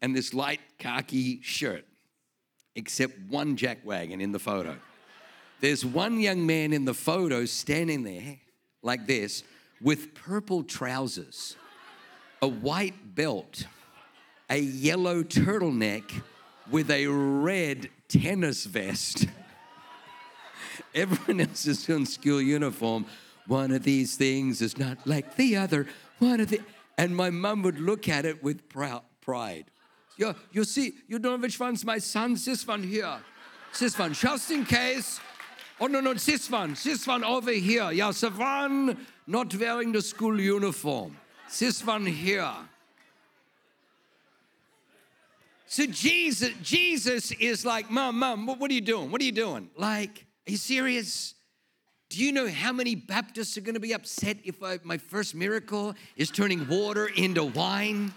and 0.01 0.15
this 0.15 0.33
light 0.33 0.61
khaki 0.79 1.41
shirt, 1.43 1.85
except 2.75 3.19
one 3.29 3.57
jackwagon 3.57 4.21
in 4.21 4.33
the 4.33 4.39
photo. 4.39 4.77
There's 5.61 5.85
one 5.85 6.21
young 6.21 6.47
man 6.47 6.73
in 6.73 6.85
the 6.85 6.95
photo 6.95 7.45
standing 7.45 8.05
there 8.05 8.39
like 8.83 9.07
this 9.07 9.43
with 9.81 10.15
purple 10.15 10.63
trousers, 10.63 11.57
a 12.41 12.49
white 12.49 13.15
belt, 13.15 13.67
a 14.49 14.59
yellow 14.59 15.23
turtleneck 15.23 16.23
with 16.71 16.91
a 16.91 17.07
red 17.07 17.89
tennis 18.09 18.65
vest. 18.67 19.27
Everyone 20.95 21.41
else 21.41 21.67
is 21.67 21.89
in 21.89 22.07
school 22.07 22.41
uniform. 22.41 23.07
One 23.47 23.73
of 23.73 23.83
these 23.83 24.17
things 24.17 24.63
is 24.63 24.79
not 24.79 24.99
like 25.07 25.37
the 25.37 25.57
other. 25.57 25.87
One 26.19 26.41
of 26.41 26.49
the 26.49 26.61
and 26.97 27.15
my 27.15 27.31
mum 27.31 27.63
would 27.63 27.79
look 27.79 28.09
at 28.09 28.27
it 28.27 28.43
with 28.43 28.69
pride. 28.69 29.65
Yeah, 30.19 30.33
you 30.51 30.65
see, 30.65 30.95
you 31.07 31.21
don't 31.21 31.39
know 31.39 31.43
which 31.43 31.59
one's 31.59 31.85
my 31.85 31.99
son? 31.99 32.35
This 32.35 32.67
one 32.67 32.83
here. 32.83 33.19
This 33.79 33.97
one, 33.97 34.13
just 34.13 34.51
in 34.51 34.67
case. 34.67 35.21
Oh, 35.81 35.87
no, 35.87 36.01
no, 36.01 36.13
this 36.13 36.51
one. 36.51 36.77
This 36.83 37.07
one 37.07 37.23
over 37.23 37.53
here. 37.53 37.93
Yeah, 37.93 38.11
the 38.11 38.31
one 38.31 39.07
not 39.29 39.55
wearing 39.55 39.93
the 39.93 40.03
school 40.03 40.41
uniform. 40.41 41.17
This 41.57 41.87
one 41.87 42.05
here. 42.05 42.53
So 45.67 45.87
Jesus, 45.87 46.51
Jesus 46.63 47.31
is 47.33 47.65
like, 47.65 47.89
Mom, 47.89 48.19
Mom, 48.19 48.47
what 48.47 48.71
are 48.71 48.75
you 48.75 48.81
doing? 48.81 49.13
What 49.13 49.21
are 49.21 49.25
you 49.25 49.33
doing? 49.33 49.71
Like, 49.77 50.27
are 50.49 50.51
you 50.51 50.57
serious? 50.57 51.35
Do 52.09 52.25
you 52.25 52.33
know 52.33 52.49
how 52.49 52.73
many 52.73 52.97
Baptists 52.97 53.57
are 53.57 53.61
going 53.61 53.75
to 53.75 53.81
be 53.81 53.93
upset 53.93 54.39
if 54.43 54.63
I, 54.63 54.81
my 54.83 54.99
first 54.99 55.37
miracle 55.37 55.95
is 56.17 56.31
turning 56.31 56.67
water 56.67 57.07
into 57.07 57.45
wine? 57.45 58.13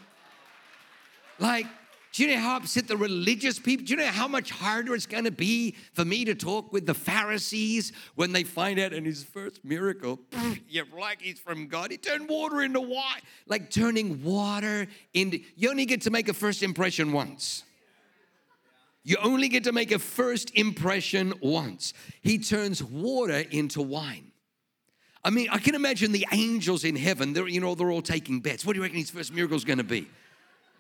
Like, 1.38 1.67
do 2.13 2.24
you 2.24 2.36
know 2.36 2.41
how 2.41 2.58
upset 2.58 2.88
the 2.88 2.98
religious 2.98 3.58
people? 3.58 3.86
Do 3.86 3.91
you 3.91 3.98
know 3.98 4.08
how 4.08 4.27
much 4.27 4.51
harder 4.51 4.94
it's 4.94 5.06
going 5.06 5.24
to 5.24 5.32
be 5.32 5.75
for 5.94 6.03
me 6.03 6.25
to 6.25 6.36
talk 6.36 6.74
with 6.74 6.86
the 6.86 6.94
Pharisees 6.94 7.94
when 8.15 8.34
they 8.34 8.44
find 8.44 8.80
out 8.80 8.91
in 8.91 9.06
his 9.06 9.24
first 9.24 9.63
miracle, 9.63 10.20
you're 10.68 10.86
like 10.98 11.22
he's 11.22 11.39
from 11.39 11.68
God. 11.68 11.89
He 11.89 11.98
turned 11.98 12.27
water 12.27 12.62
into 12.62 12.82
wine, 12.82 13.22
like 13.48 13.70
turning 13.70 14.24
water 14.24 14.88
into. 15.13 15.39
You 15.56 15.70
only 15.70 15.86
get 15.86 16.01
to 16.01 16.12
make 16.12 16.27
a 16.27 16.34
first 16.34 16.63
impression 16.63 17.13
once. 17.13 17.63
You 19.03 19.18
only 19.24 19.48
get 19.48 19.63
to 19.63 19.72
make 19.72 19.91
a 19.91 20.00
first 20.00 20.51
impression 20.53 21.34
once. 21.41 21.94
He 22.22 22.38
turns 22.38 22.84
water 22.84 23.44
into 23.50 23.82
wine. 23.82 24.32
I 25.24 25.30
mean, 25.30 25.48
I 25.50 25.60
can 25.60 25.75
imagine 25.75 26.12
the 26.12 26.27
angels 26.32 26.84
in 26.84 26.96
heaven. 26.96 27.34
They're, 27.34 27.48
you 27.48 27.62
know, 27.62 27.74
they're 27.74 27.91
all 27.91 28.01
taking 28.01 28.41
bets. 28.41 28.65
What 28.65 28.74
do 28.74 28.80
you 28.80 28.84
reckon 28.84 28.98
his 28.98 29.12
first 29.12 29.34
miracle 29.34 29.56
is 29.56 29.63
going 29.63 29.77
to 29.77 29.84
be? 29.84 30.08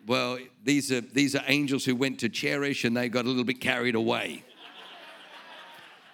Well, 0.07 0.39
these 0.63 0.91
are, 0.91 1.01
these 1.01 1.35
are 1.35 1.43
angels 1.47 1.85
who 1.85 1.95
went 1.95 2.19
to 2.19 2.29
cherish 2.29 2.83
and 2.83 2.95
they 2.97 3.09
got 3.09 3.25
a 3.25 3.27
little 3.27 3.43
bit 3.43 3.61
carried 3.61 3.95
away 3.95 4.43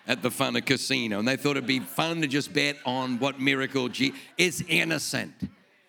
at 0.08 0.22
the 0.22 0.32
fun 0.32 0.56
of 0.56 0.66
Casino. 0.66 1.20
And 1.20 1.28
they 1.28 1.36
thought 1.36 1.52
it'd 1.52 1.68
be 1.68 1.80
fun 1.80 2.22
to 2.22 2.28
just 2.28 2.54
bet 2.54 2.78
on 2.86 3.20
what 3.20 3.40
miracle. 3.40 3.90
G- 3.90 4.14
it's 4.38 4.62
innocent. 4.62 5.34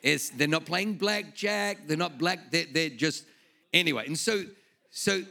It's, 0.03 0.31
they're 0.31 0.49
not 0.49 0.65
playing 0.65 0.95
blackjack. 0.95 1.87
They're 1.87 1.97
not 1.97 2.19
black. 2.19 2.51
They're, 2.51 2.67
they're 2.73 2.91
just, 2.91 3.25
anyway. 3.73 4.07
And 4.07 4.19
so, 4.19 4.45
so 4.91 5.23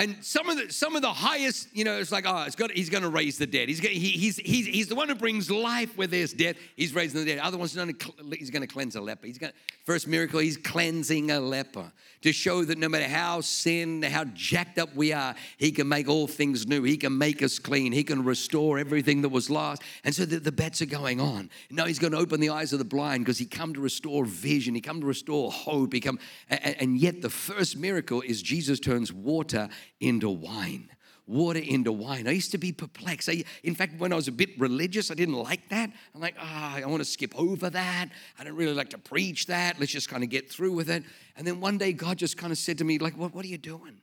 and 0.00 0.24
some 0.24 0.48
of 0.48 0.56
the 0.56 0.72
some 0.72 0.96
of 0.96 1.02
the 1.02 1.12
highest, 1.12 1.68
you 1.74 1.84
know, 1.84 1.98
it's 1.98 2.10
like, 2.10 2.24
oh, 2.26 2.44
it's 2.46 2.56
got, 2.56 2.70
he's 2.70 2.88
going 2.88 3.02
to 3.02 3.10
raise 3.10 3.36
the 3.36 3.46
dead. 3.46 3.68
He's, 3.68 3.80
he, 3.80 3.98
he's, 3.98 4.38
he's, 4.38 4.66
he's 4.66 4.86
the 4.86 4.94
one 4.94 5.10
who 5.10 5.14
brings 5.14 5.50
life 5.50 5.94
where 5.94 6.06
there's 6.06 6.32
death. 6.32 6.56
He's 6.74 6.94
raising 6.94 7.20
the 7.20 7.26
dead. 7.26 7.38
Other 7.38 7.58
ones, 7.58 7.74
he's 7.74 8.50
going 8.50 8.62
to 8.62 8.66
cleanse 8.66 8.96
a 8.96 9.00
leper. 9.02 9.26
He's 9.26 9.36
going 9.36 9.52
first 9.84 10.08
miracle, 10.08 10.40
he's 10.40 10.56
cleansing 10.56 11.30
a 11.30 11.38
leper 11.38 11.92
to 12.22 12.32
show 12.32 12.64
that 12.64 12.78
no 12.78 12.88
matter 12.88 13.08
how 13.08 13.40
sin, 13.40 14.02
how 14.02 14.24
jacked 14.24 14.78
up 14.78 14.94
we 14.94 15.12
are, 15.12 15.34
he 15.58 15.70
can 15.70 15.88
make 15.88 16.08
all 16.08 16.26
things 16.26 16.66
new. 16.66 16.82
He 16.82 16.96
can 16.96 17.16
make 17.16 17.42
us 17.42 17.58
clean. 17.58 17.92
He 17.92 18.04
can 18.04 18.24
restore 18.24 18.78
everything 18.78 19.22
that 19.22 19.30
was 19.30 19.50
lost. 19.50 19.82
And 20.04 20.14
so 20.14 20.24
the, 20.24 20.38
the 20.38 20.52
bets 20.52 20.80
are 20.80 20.86
going 20.86 21.20
on. 21.20 21.50
Now 21.70 21.84
he's 21.86 21.98
going 21.98 22.12
to 22.12 22.18
open 22.18 22.40
the 22.40 22.50
eyes 22.50 22.72
of 22.72 22.78
the 22.78 22.84
blind 22.84 23.24
because 23.24 23.38
he 23.38 23.46
come 23.46 23.74
to 23.74 23.80
restore 23.80 24.24
vision. 24.24 24.74
He 24.74 24.80
come 24.80 25.00
to 25.00 25.06
restore 25.06 25.50
hope. 25.50 25.92
He 25.92 26.00
come, 26.00 26.18
and, 26.48 26.76
and 26.78 26.98
yet 26.98 27.20
the 27.20 27.30
first 27.30 27.76
miracle 27.76 28.22
is 28.22 28.40
Jesus 28.42 28.80
turns 28.80 29.12
water 29.12 29.68
into 29.98 30.28
wine. 30.28 30.90
Water 31.26 31.60
into 31.60 31.92
wine. 31.92 32.26
I 32.26 32.32
used 32.32 32.50
to 32.52 32.58
be 32.58 32.72
perplexed. 32.72 33.28
I, 33.28 33.44
in 33.62 33.76
fact, 33.76 34.00
when 34.00 34.12
I 34.12 34.16
was 34.16 34.26
a 34.26 34.32
bit 34.32 34.50
religious, 34.58 35.10
I 35.10 35.14
didn't 35.14 35.36
like 35.36 35.68
that. 35.68 35.90
I'm 36.12 36.20
like, 36.20 36.34
ah, 36.40 36.74
oh, 36.74 36.82
I 36.82 36.86
want 36.86 37.00
to 37.00 37.08
skip 37.08 37.32
over 37.38 37.70
that. 37.70 38.08
I 38.38 38.44
don't 38.44 38.56
really 38.56 38.74
like 38.74 38.90
to 38.90 38.98
preach 38.98 39.46
that. 39.46 39.78
Let's 39.78 39.92
just 39.92 40.08
kind 40.08 40.24
of 40.24 40.30
get 40.30 40.50
through 40.50 40.72
with 40.72 40.90
it. 40.90 41.04
And 41.36 41.46
then 41.46 41.60
one 41.60 41.78
day, 41.78 41.92
God 41.92 42.18
just 42.18 42.36
kind 42.36 42.50
of 42.50 42.58
said 42.58 42.78
to 42.78 42.84
me, 42.84 42.98
like, 42.98 43.16
what, 43.16 43.32
what 43.32 43.44
are 43.44 43.48
you 43.48 43.58
doing? 43.58 44.00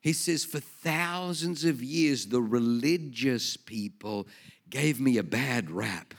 He 0.00 0.12
says, 0.12 0.44
for 0.44 0.60
thousands 0.60 1.64
of 1.64 1.82
years, 1.82 2.26
the 2.26 2.40
religious 2.40 3.56
people 3.56 4.26
gave 4.70 5.00
me 5.00 5.18
a 5.18 5.22
bad 5.22 5.70
rap. 5.70 6.14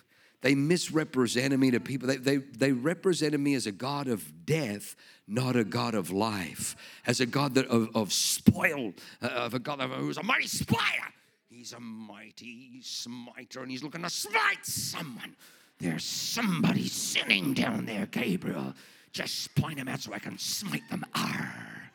They 0.45 0.53
misrepresented 0.53 1.59
me 1.59 1.71
to 1.71 1.79
people. 1.79 2.07
They, 2.07 2.17
they, 2.17 2.37
they 2.37 2.71
represented 2.71 3.39
me 3.39 3.55
as 3.55 3.65
a 3.65 3.71
God 3.71 4.07
of 4.07 4.45
death, 4.45 4.95
not 5.27 5.55
a 5.55 5.63
God 5.63 5.95
of 5.95 6.11
life, 6.11 6.75
as 7.07 7.19
a 7.19 7.25
God 7.25 7.55
that, 7.55 7.65
of, 7.65 7.89
of 7.95 8.13
spoil, 8.13 8.93
uh, 9.23 9.25
of 9.25 9.55
a 9.55 9.59
God 9.59 9.81
of, 9.81 9.89
who's 9.89 10.19
a 10.19 10.23
mighty 10.23 10.45
spoiler. 10.45 11.09
He's 11.49 11.73
a 11.73 11.79
mighty 11.79 12.79
smiter 12.83 13.63
and 13.63 13.71
he's 13.71 13.81
looking 13.81 14.03
to 14.03 14.09
smite 14.11 14.63
someone. 14.63 15.35
There's 15.79 16.05
somebody 16.05 16.89
sinning 16.89 17.55
down 17.55 17.87
there, 17.87 18.05
Gabriel. 18.05 18.75
Just 19.13 19.55
point 19.55 19.79
him 19.79 19.87
out 19.87 20.01
so 20.01 20.13
I 20.13 20.19
can 20.19 20.37
smite 20.37 20.87
them. 20.91 21.03
Arr. 21.15 21.89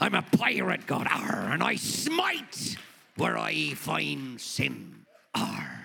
I'm 0.00 0.14
a 0.14 0.20
pirate 0.36 0.86
god, 0.86 1.06
Arr, 1.10 1.50
and 1.50 1.62
I 1.62 1.76
smite 1.76 2.76
where 3.16 3.38
I 3.38 3.72
find 3.72 4.38
sin. 4.38 5.06
Arr. 5.34 5.77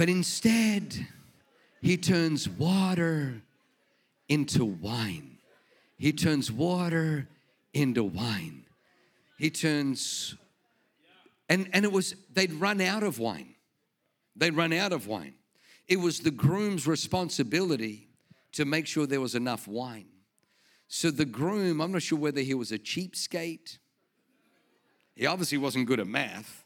But 0.00 0.08
instead, 0.08 1.08
he 1.82 1.98
turns 1.98 2.48
water 2.48 3.42
into 4.30 4.64
wine. 4.64 5.36
He 5.98 6.14
turns 6.14 6.50
water 6.50 7.28
into 7.74 8.04
wine. 8.04 8.64
He 9.38 9.50
turns, 9.50 10.36
and, 11.50 11.68
and 11.74 11.84
it 11.84 11.92
was, 11.92 12.14
they'd 12.32 12.54
run 12.54 12.80
out 12.80 13.02
of 13.02 13.18
wine. 13.18 13.56
They'd 14.34 14.56
run 14.56 14.72
out 14.72 14.94
of 14.94 15.06
wine. 15.06 15.34
It 15.86 16.00
was 16.00 16.20
the 16.20 16.30
groom's 16.30 16.86
responsibility 16.86 18.08
to 18.52 18.64
make 18.64 18.86
sure 18.86 19.06
there 19.06 19.20
was 19.20 19.34
enough 19.34 19.68
wine. 19.68 20.08
So 20.88 21.10
the 21.10 21.26
groom, 21.26 21.82
I'm 21.82 21.92
not 21.92 22.00
sure 22.00 22.18
whether 22.18 22.40
he 22.40 22.54
was 22.54 22.72
a 22.72 22.78
cheapskate. 22.78 23.76
He 25.14 25.26
obviously 25.26 25.58
wasn't 25.58 25.84
good 25.84 26.00
at 26.00 26.06
math. 26.06 26.59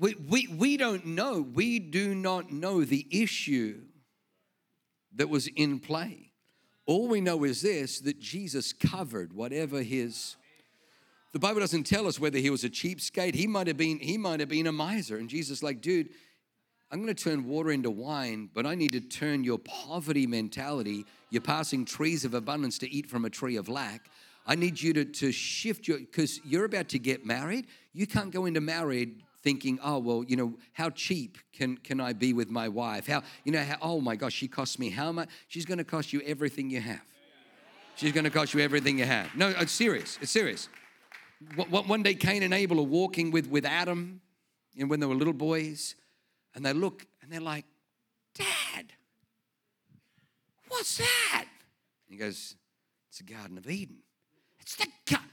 We, 0.00 0.14
we, 0.14 0.48
we 0.48 0.76
don't 0.78 1.04
know, 1.04 1.42
we 1.42 1.78
do 1.78 2.14
not 2.14 2.50
know 2.50 2.84
the 2.84 3.06
issue 3.10 3.82
that 5.14 5.28
was 5.28 5.46
in 5.46 5.78
play. 5.78 6.32
All 6.86 7.06
we 7.06 7.20
know 7.20 7.44
is 7.44 7.60
this 7.60 8.00
that 8.00 8.18
Jesus 8.18 8.72
covered 8.72 9.34
whatever 9.34 9.82
his 9.82 10.36
the 11.32 11.38
Bible 11.38 11.60
doesn't 11.60 11.84
tell 11.84 12.08
us 12.08 12.18
whether 12.18 12.38
he 12.38 12.50
was 12.50 12.64
a 12.64 12.68
cheapskate. 12.68 13.36
He 13.36 13.46
might 13.46 13.68
have 13.68 13.76
been, 13.76 14.00
he 14.00 14.18
might 14.18 14.40
have 14.40 14.48
been 14.48 14.66
a 14.66 14.72
miser. 14.72 15.16
And 15.16 15.28
Jesus, 15.28 15.62
like, 15.62 15.80
dude, 15.80 16.08
I'm 16.90 17.00
going 17.00 17.14
to 17.14 17.22
turn 17.22 17.46
water 17.46 17.70
into 17.70 17.88
wine, 17.88 18.50
but 18.52 18.66
I 18.66 18.74
need 18.74 18.90
to 18.92 19.00
turn 19.00 19.44
your 19.44 19.58
poverty 19.58 20.26
mentality. 20.26 21.04
You're 21.30 21.40
passing 21.40 21.84
trees 21.84 22.24
of 22.24 22.34
abundance 22.34 22.78
to 22.78 22.90
eat 22.90 23.08
from 23.08 23.24
a 23.24 23.30
tree 23.30 23.54
of 23.54 23.68
lack. 23.68 24.10
I 24.44 24.56
need 24.56 24.80
you 24.80 24.92
to, 24.94 25.04
to 25.04 25.30
shift 25.30 25.86
your, 25.86 26.00
because 26.00 26.40
you're 26.44 26.64
about 26.64 26.88
to 26.88 26.98
get 26.98 27.24
married. 27.24 27.68
You 27.92 28.08
can't 28.08 28.32
go 28.32 28.46
into 28.46 28.60
married 28.60 29.22
thinking, 29.42 29.78
oh, 29.82 29.98
well, 29.98 30.24
you 30.24 30.36
know, 30.36 30.54
how 30.72 30.90
cheap 30.90 31.38
can, 31.52 31.76
can 31.78 32.00
I 32.00 32.12
be 32.12 32.32
with 32.32 32.50
my 32.50 32.68
wife? 32.68 33.06
How, 33.06 33.22
you 33.44 33.52
know, 33.52 33.62
how, 33.62 33.76
oh 33.80 34.00
my 34.00 34.16
gosh, 34.16 34.34
she 34.34 34.48
costs 34.48 34.78
me 34.78 34.90
how 34.90 35.12
much? 35.12 35.28
She's 35.48 35.64
going 35.64 35.78
to 35.78 35.84
cost 35.84 36.12
you 36.12 36.20
everything 36.26 36.70
you 36.70 36.80
have. 36.80 37.00
She's 37.96 38.12
going 38.12 38.24
to 38.24 38.30
cost 38.30 38.54
you 38.54 38.60
everything 38.60 38.98
you 38.98 39.04
have. 39.04 39.34
No, 39.34 39.48
it's 39.48 39.72
serious. 39.72 40.18
It's 40.20 40.30
serious. 40.30 40.68
One 41.68 42.02
day, 42.02 42.14
Cain 42.14 42.42
and 42.42 42.52
Abel 42.52 42.80
are 42.80 42.82
walking 42.82 43.30
with, 43.30 43.48
with 43.48 43.64
Adam, 43.64 44.20
and 44.78 44.90
when 44.90 45.00
they 45.00 45.06
were 45.06 45.14
little 45.14 45.32
boys, 45.32 45.94
and 46.54 46.64
they 46.64 46.72
look 46.72 47.06
and 47.22 47.30
they're 47.30 47.40
like, 47.40 47.64
Dad, 48.34 48.92
what's 50.68 50.98
that? 50.98 51.44
And 51.44 51.50
he 52.08 52.16
goes, 52.16 52.56
It's 53.08 53.18
the 53.18 53.24
Garden 53.24 53.58
of 53.58 53.68
Eden. 53.68 53.98
It's 54.60 54.76
the 54.76 54.86
garden. 55.06 55.28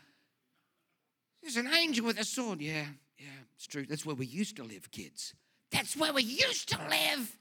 There's 1.41 1.57
an 1.57 1.67
angel 1.67 2.05
with 2.05 2.19
a 2.19 2.23
sword. 2.23 2.61
Yeah, 2.61 2.85
yeah, 3.17 3.25
it's 3.55 3.67
true. 3.67 3.85
That's 3.87 4.05
where 4.05 4.15
we 4.15 4.25
used 4.25 4.55
to 4.57 4.63
live, 4.63 4.91
kids. 4.91 5.33
That's 5.71 5.95
where 5.97 6.13
we 6.13 6.23
used 6.23 6.69
to 6.69 6.77
live. 6.89 7.37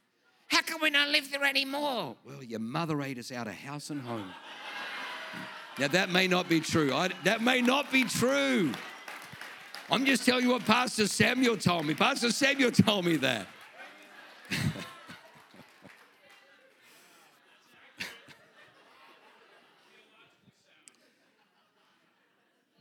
How 0.49 0.63
come 0.63 0.81
we 0.81 0.91
don't 0.91 1.13
live 1.13 1.31
there 1.31 1.45
anymore? 1.45 2.17
Well, 2.25 2.43
your 2.43 2.61
mother 2.61 3.03
ate 3.03 3.19
us 3.19 3.31
out 3.33 3.47
of 3.47 3.55
house 3.55 3.91
and 3.91 4.01
home. 4.01 4.31
Now, 5.79 5.89
that 5.89 6.09
may 6.11 6.27
not 6.27 6.49
be 6.49 6.61
true. 6.61 6.95
I, 6.95 7.11
that 7.25 7.43
may 7.43 7.61
not 7.61 7.93
be 7.93 8.05
true. 8.05 8.73
I'm 9.91 10.07
just 10.07 10.25
telling 10.25 10.45
you 10.45 10.51
what 10.51 10.65
Pastor 10.65 11.07
Samuel 11.07 11.57
told 11.57 11.87
me. 11.87 11.95
Pastor 11.95 12.33
Samuel 12.33 12.71
told 12.73 13.05
me 13.05 13.17
that. 13.17 13.47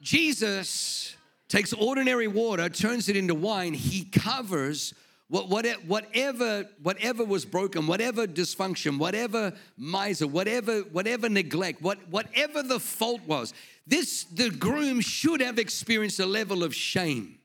Jesus 0.02 1.05
takes 1.48 1.74
ordinary 1.74 2.28
water, 2.28 2.70
turns 2.70 3.10
it 3.10 3.16
into 3.16 3.36
wine, 3.36 3.74
he 3.74 4.06
covers 4.06 4.94
what 5.28 5.50
what, 5.50 5.66
whatever, 5.86 6.66
whatever 6.84 7.26
was 7.26 7.46
broken, 7.46 7.88
whatever 7.88 8.28
dysfunction, 8.28 9.00
whatever 9.00 9.54
miser, 9.76 10.28
whatever, 10.28 10.82
whatever 10.82 11.30
neglect, 11.30 11.82
what, 11.82 11.98
whatever 12.10 12.62
the 12.62 12.80
fault 12.80 13.22
was, 13.26 13.54
this 13.88 14.26
the 14.26 14.52
groom 14.52 15.02
should 15.02 15.42
have 15.42 15.58
experienced 15.58 16.20
a 16.20 16.26
level 16.26 16.64
of 16.64 16.76
shame. 16.76 17.40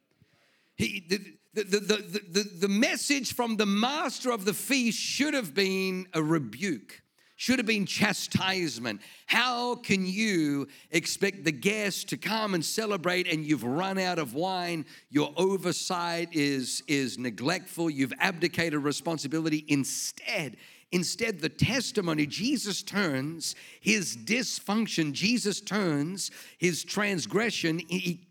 He, 0.76 1.04
the, 1.08 1.18
the, 1.54 1.64
the, 1.64 1.80
the, 1.80 2.20
the, 2.30 2.50
the 2.60 2.68
message 2.68 3.34
from 3.34 3.56
the 3.56 3.66
master 3.66 4.30
of 4.30 4.44
the 4.44 4.54
feast 4.54 4.98
should 4.98 5.34
have 5.34 5.54
been 5.54 6.06
a 6.12 6.22
rebuke 6.22 7.02
should 7.40 7.58
have 7.58 7.64
been 7.64 7.86
chastisement. 7.86 9.00
How 9.24 9.76
can 9.76 10.04
you 10.04 10.68
expect 10.90 11.42
the 11.42 11.50
guests 11.50 12.04
to 12.04 12.18
come 12.18 12.52
and 12.52 12.62
celebrate 12.62 13.26
and 13.26 13.46
you've 13.46 13.64
run 13.64 13.96
out 13.96 14.18
of 14.18 14.34
wine? 14.34 14.84
Your 15.08 15.32
oversight 15.38 16.28
is, 16.32 16.82
is 16.86 17.16
neglectful, 17.16 17.88
you've 17.88 18.12
abdicated 18.18 18.80
responsibility. 18.80 19.64
Instead, 19.68 20.58
Instead, 20.92 21.40
the 21.40 21.48
testimony, 21.48 22.26
Jesus 22.26 22.82
turns 22.82 23.54
his 23.80 24.16
dysfunction, 24.16 25.12
Jesus 25.12 25.60
turns 25.60 26.32
his 26.58 26.82
transgression, 26.82 27.78
he 27.88 28.26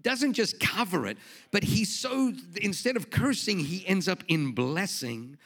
doesn't 0.00 0.34
just 0.34 0.60
cover 0.60 1.06
it, 1.06 1.18
but 1.50 1.64
he 1.64 1.84
so, 1.84 2.32
instead 2.62 2.96
of 2.96 3.10
cursing, 3.10 3.58
he 3.58 3.84
ends 3.86 4.06
up 4.06 4.22
in 4.28 4.52
blessing 4.52 5.36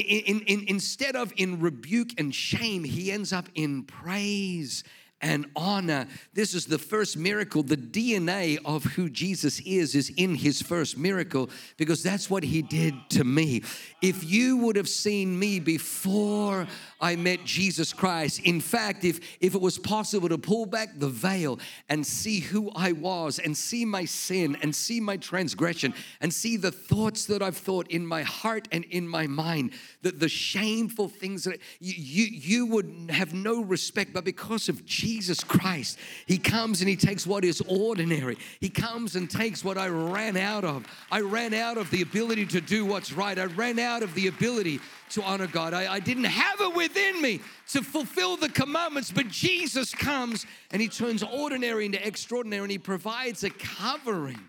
in, 0.00 0.40
in, 0.40 0.64
instead 0.68 1.16
of 1.16 1.32
in 1.36 1.60
rebuke 1.60 2.18
and 2.18 2.34
shame, 2.34 2.84
he 2.84 3.12
ends 3.12 3.32
up 3.32 3.48
in 3.54 3.84
praise 3.84 4.84
and 5.24 5.46
honor. 5.56 6.06
This 6.34 6.52
is 6.52 6.66
the 6.66 6.78
first 6.78 7.16
miracle. 7.16 7.62
The 7.62 7.78
DNA 7.78 8.58
of 8.64 8.84
who 8.84 9.08
Jesus 9.08 9.58
is 9.60 9.94
is 9.94 10.12
in 10.16 10.34
his 10.34 10.60
first 10.60 10.98
miracle 10.98 11.48
because 11.78 12.02
that's 12.02 12.28
what 12.28 12.42
he 12.42 12.60
did 12.60 12.94
to 13.10 13.24
me. 13.24 13.62
If 14.02 14.22
you 14.22 14.58
would 14.58 14.76
have 14.76 14.88
seen 14.88 15.38
me 15.38 15.60
before 15.60 16.66
I 17.00 17.16
met 17.16 17.44
Jesus 17.44 17.92
Christ, 17.92 18.40
in 18.40 18.60
fact, 18.60 19.04
if, 19.04 19.20
if 19.40 19.54
it 19.54 19.60
was 19.60 19.78
possible 19.78 20.28
to 20.28 20.38
pull 20.38 20.66
back 20.66 20.98
the 20.98 21.08
veil 21.08 21.58
and 21.88 22.06
see 22.06 22.40
who 22.40 22.70
I 22.74 22.92
was 22.92 23.38
and 23.38 23.56
see 23.56 23.84
my 23.84 24.04
sin 24.04 24.56
and 24.62 24.74
see 24.74 25.00
my 25.00 25.16
transgression 25.16 25.94
and 26.20 26.32
see 26.32 26.56
the 26.56 26.70
thoughts 26.70 27.26
that 27.26 27.42
I've 27.42 27.56
thought 27.56 27.88
in 27.88 28.06
my 28.06 28.22
heart 28.22 28.68
and 28.72 28.84
in 28.84 29.08
my 29.08 29.26
mind, 29.26 29.72
that 30.02 30.20
the 30.20 30.28
shameful 30.28 31.08
things 31.08 31.44
that 31.44 31.60
you, 31.80 31.94
you, 31.96 32.24
you 32.24 32.66
would 32.66 33.10
have 33.10 33.34
no 33.34 33.62
respect, 33.62 34.12
but 34.12 34.24
because 34.24 34.68
of 34.68 34.84
Jesus, 34.84 35.04
Jesus 35.24 35.44
Christ. 35.44 35.98
He 36.26 36.38
comes 36.38 36.80
and 36.80 36.88
He 36.88 36.96
takes 36.96 37.26
what 37.26 37.44
is 37.44 37.60
ordinary. 37.68 38.36
He 38.60 38.68
comes 38.68 39.16
and 39.16 39.30
takes 39.30 39.64
what 39.64 39.78
I 39.78 39.88
ran 39.88 40.36
out 40.36 40.64
of. 40.64 40.86
I 41.10 41.20
ran 41.20 41.54
out 41.54 41.78
of 41.78 41.90
the 41.90 42.02
ability 42.02 42.46
to 42.46 42.60
do 42.60 42.84
what's 42.84 43.12
right. 43.12 43.38
I 43.38 43.44
ran 43.44 43.78
out 43.78 44.02
of 44.02 44.14
the 44.14 44.26
ability 44.26 44.80
to 45.10 45.22
honor 45.22 45.46
God. 45.46 45.74
I, 45.74 45.94
I 45.94 46.00
didn't 46.00 46.24
have 46.24 46.60
it 46.60 46.74
within 46.74 47.20
me 47.20 47.40
to 47.68 47.82
fulfill 47.82 48.36
the 48.36 48.48
commandments, 48.48 49.12
but 49.12 49.28
Jesus 49.28 49.94
comes 49.94 50.46
and 50.70 50.80
He 50.80 50.88
turns 50.88 51.22
ordinary 51.22 51.86
into 51.86 52.04
extraordinary 52.04 52.62
and 52.62 52.70
He 52.70 52.78
provides 52.78 53.44
a 53.44 53.50
covering. 53.50 54.40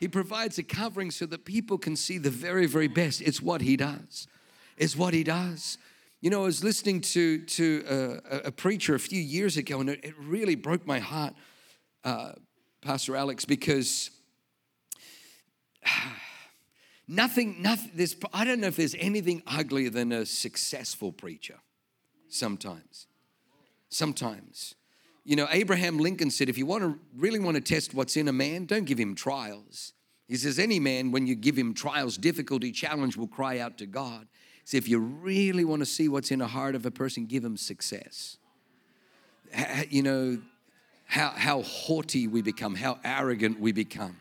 He 0.00 0.08
provides 0.08 0.58
a 0.58 0.62
covering 0.62 1.10
so 1.10 1.26
that 1.26 1.44
people 1.44 1.78
can 1.78 1.96
see 1.96 2.18
the 2.18 2.30
very, 2.30 2.66
very 2.66 2.88
best. 2.88 3.20
It's 3.20 3.40
what 3.40 3.60
He 3.60 3.76
does. 3.76 4.26
It's 4.76 4.96
what 4.96 5.14
He 5.14 5.24
does. 5.24 5.78
You 6.20 6.30
know, 6.30 6.42
I 6.42 6.44
was 6.44 6.64
listening 6.64 7.02
to, 7.02 7.44
to 7.44 8.20
a, 8.30 8.36
a 8.46 8.52
preacher 8.52 8.94
a 8.94 9.00
few 9.00 9.20
years 9.20 9.56
ago, 9.56 9.80
and 9.80 9.90
it, 9.90 10.00
it 10.02 10.14
really 10.18 10.54
broke 10.54 10.86
my 10.86 10.98
heart, 10.98 11.34
uh, 12.02 12.32
Pastor 12.80 13.14
Alex, 13.14 13.44
because 13.44 14.10
nothing, 17.08 17.62
nothing, 17.62 17.90
there's, 17.94 18.16
I 18.32 18.44
don't 18.44 18.60
know 18.60 18.68
if 18.68 18.76
there's 18.76 18.96
anything 18.98 19.42
uglier 19.46 19.90
than 19.90 20.12
a 20.12 20.26
successful 20.26 21.12
preacher 21.12 21.56
sometimes. 22.28 23.06
Sometimes. 23.88 24.74
You 25.24 25.36
know, 25.36 25.46
Abraham 25.50 25.98
Lincoln 25.98 26.30
said, 26.30 26.48
if 26.48 26.58
you 26.58 26.66
want 26.66 26.82
to 26.82 26.98
really 27.16 27.38
want 27.38 27.56
to 27.56 27.60
test 27.60 27.94
what's 27.94 28.16
in 28.16 28.28
a 28.28 28.32
man, 28.32 28.66
don't 28.66 28.84
give 28.84 28.98
him 28.98 29.14
trials. 29.14 29.92
He 30.28 30.36
says, 30.36 30.58
any 30.58 30.80
man, 30.80 31.12
when 31.12 31.26
you 31.26 31.34
give 31.34 31.56
him 31.56 31.74
trials, 31.74 32.16
difficulty, 32.16 32.72
challenge, 32.72 33.16
will 33.16 33.28
cry 33.28 33.58
out 33.58 33.78
to 33.78 33.86
God. 33.86 34.26
See, 34.64 34.78
if 34.78 34.88
you 34.88 34.98
really 34.98 35.64
want 35.64 35.80
to 35.80 35.86
see 35.86 36.08
what's 36.08 36.30
in 36.30 36.38
the 36.38 36.46
heart 36.46 36.74
of 36.74 36.86
a 36.86 36.90
person, 36.90 37.26
give 37.26 37.44
him 37.44 37.56
success. 37.56 38.38
You 39.88 40.02
know, 40.02 40.38
how, 41.06 41.30
how 41.30 41.62
haughty 41.62 42.26
we 42.26 42.42
become, 42.42 42.74
how 42.74 42.98
arrogant 43.04 43.60
we 43.60 43.72
become. 43.72 44.16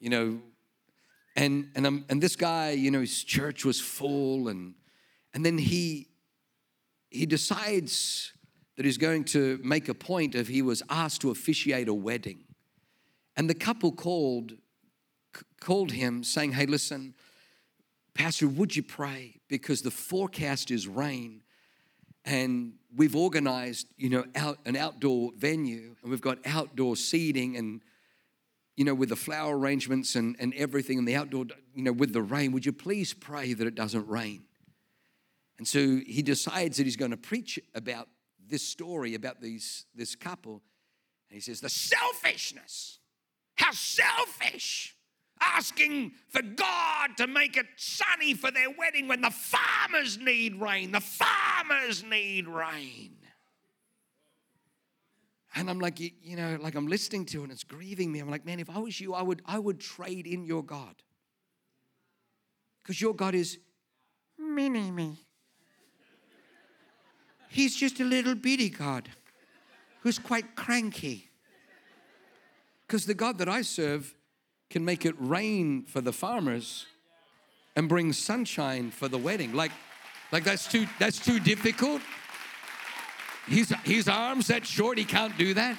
You 0.00 0.10
know, 0.10 0.40
and 1.36 1.70
and 1.74 1.86
um, 1.86 2.04
and 2.08 2.22
this 2.22 2.36
guy, 2.36 2.70
you 2.70 2.90
know, 2.90 3.00
his 3.00 3.22
church 3.22 3.64
was 3.64 3.80
full, 3.80 4.48
and 4.48 4.74
and 5.34 5.44
then 5.44 5.58
he 5.58 6.08
he 7.10 7.26
decides 7.26 8.32
that 8.76 8.84
he's 8.84 8.98
going 8.98 9.24
to 9.24 9.58
make 9.62 9.88
a 9.88 9.94
point 9.94 10.34
of 10.34 10.48
he 10.48 10.62
was 10.62 10.82
asked 10.90 11.20
to 11.22 11.30
officiate 11.30 11.88
a 11.88 11.94
wedding, 11.94 12.44
and 13.36 13.48
the 13.50 13.54
couple 13.54 13.92
called 13.92 14.54
called 15.60 15.92
him 15.92 16.24
saying, 16.24 16.52
"Hey, 16.52 16.66
listen, 16.66 17.14
Pastor, 18.14 18.48
would 18.48 18.74
you 18.74 18.82
pray? 18.82 19.40
Because 19.48 19.82
the 19.82 19.90
forecast 19.90 20.70
is 20.70 20.88
rain 20.88 21.42
and 22.26 22.72
we've 22.94 23.14
organized, 23.14 23.86
you 23.96 24.10
know, 24.10 24.24
out 24.34 24.58
an 24.66 24.76
outdoor 24.76 25.30
venue, 25.36 25.94
and 26.02 26.10
we've 26.10 26.20
got 26.20 26.38
outdoor 26.44 26.96
seating 26.96 27.56
and 27.56 27.80
you 28.76 28.84
know, 28.84 28.94
with 28.94 29.08
the 29.08 29.16
flower 29.16 29.58
arrangements 29.58 30.14
and, 30.14 30.36
and 30.38 30.54
everything 30.54 30.98
and 30.98 31.08
the 31.08 31.16
outdoor, 31.16 31.46
you 31.74 31.82
know, 31.82 31.92
with 31.92 32.12
the 32.12 32.22
rain, 32.22 32.52
would 32.52 32.66
you 32.66 32.72
please 32.72 33.14
pray 33.14 33.54
that 33.54 33.66
it 33.66 33.74
doesn't 33.74 34.06
rain? 34.06 34.44
And 35.58 35.66
so 35.66 36.00
he 36.06 36.22
decides 36.22 36.76
that 36.76 36.84
he's 36.84 36.96
going 36.96 37.12
to 37.12 37.16
preach 37.16 37.58
about 37.74 38.08
this 38.48 38.62
story 38.62 39.14
about 39.14 39.40
these 39.40 39.86
this 39.94 40.14
couple. 40.14 40.62
And 41.30 41.36
he 41.36 41.40
says, 41.40 41.60
the 41.60 41.68
selfishness. 41.68 43.00
How 43.56 43.72
selfish 43.72 44.94
asking 45.40 46.12
for 46.28 46.42
God 46.42 47.16
to 47.16 47.26
make 47.26 47.56
it 47.56 47.66
sunny 47.76 48.34
for 48.34 48.50
their 48.50 48.70
wedding 48.70 49.08
when 49.08 49.22
the 49.22 49.30
farmers 49.30 50.18
need 50.18 50.60
rain. 50.60 50.92
The 50.92 51.00
farmers 51.00 52.04
need 52.04 52.46
rain. 52.48 53.15
And 55.56 55.70
I'm 55.70 55.80
like, 55.80 55.98
you 55.98 56.36
know, 56.36 56.58
like 56.60 56.74
I'm 56.74 56.86
listening 56.86 57.24
to 57.26 57.40
it 57.40 57.44
and 57.44 57.52
it's 57.52 57.64
grieving 57.64 58.12
me. 58.12 58.20
I'm 58.20 58.30
like, 58.30 58.44
man, 58.44 58.60
if 58.60 58.68
I 58.68 58.78
was 58.78 59.00
you, 59.00 59.14
I 59.14 59.22
would, 59.22 59.40
I 59.46 59.58
would 59.58 59.80
trade 59.80 60.26
in 60.26 60.44
your 60.44 60.62
God. 60.62 60.94
Because 62.82 63.00
your 63.00 63.14
God 63.14 63.34
is 63.34 63.58
mini 64.38 64.90
me. 64.90 65.16
He's 67.48 67.74
just 67.74 68.00
a 68.00 68.04
little 68.04 68.34
bitty 68.34 68.68
God 68.68 69.08
who's 70.02 70.18
quite 70.18 70.56
cranky. 70.56 71.30
Because 72.86 73.06
the 73.06 73.14
God 73.14 73.38
that 73.38 73.48
I 73.48 73.62
serve 73.62 74.14
can 74.68 74.84
make 74.84 75.06
it 75.06 75.14
rain 75.18 75.84
for 75.84 76.02
the 76.02 76.12
farmers 76.12 76.84
and 77.76 77.88
bring 77.88 78.12
sunshine 78.12 78.90
for 78.90 79.08
the 79.08 79.18
wedding. 79.18 79.54
Like, 79.54 79.72
like 80.32 80.44
that's 80.44 80.70
too 80.70 80.86
that's 80.98 81.18
too 81.18 81.40
difficult. 81.40 82.02
His, 83.46 83.72
his 83.84 84.08
arms 84.08 84.48
that 84.48 84.66
short, 84.66 84.98
he 84.98 85.04
can't 85.04 85.36
do 85.38 85.54
that. 85.54 85.78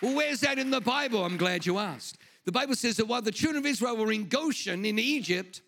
Well, 0.00 0.14
where's 0.14 0.40
that 0.40 0.58
in 0.58 0.70
the 0.70 0.80
Bible? 0.80 1.24
I'm 1.24 1.36
glad 1.36 1.66
you 1.66 1.78
asked. 1.78 2.18
The 2.44 2.52
Bible 2.52 2.74
says 2.74 2.96
that 2.98 3.06
while 3.06 3.22
the 3.22 3.32
children 3.32 3.64
of 3.64 3.66
Israel 3.66 3.96
were 3.96 4.12
in 4.12 4.28
Goshen 4.28 4.84
in 4.84 4.98
Egypt, 4.98 5.62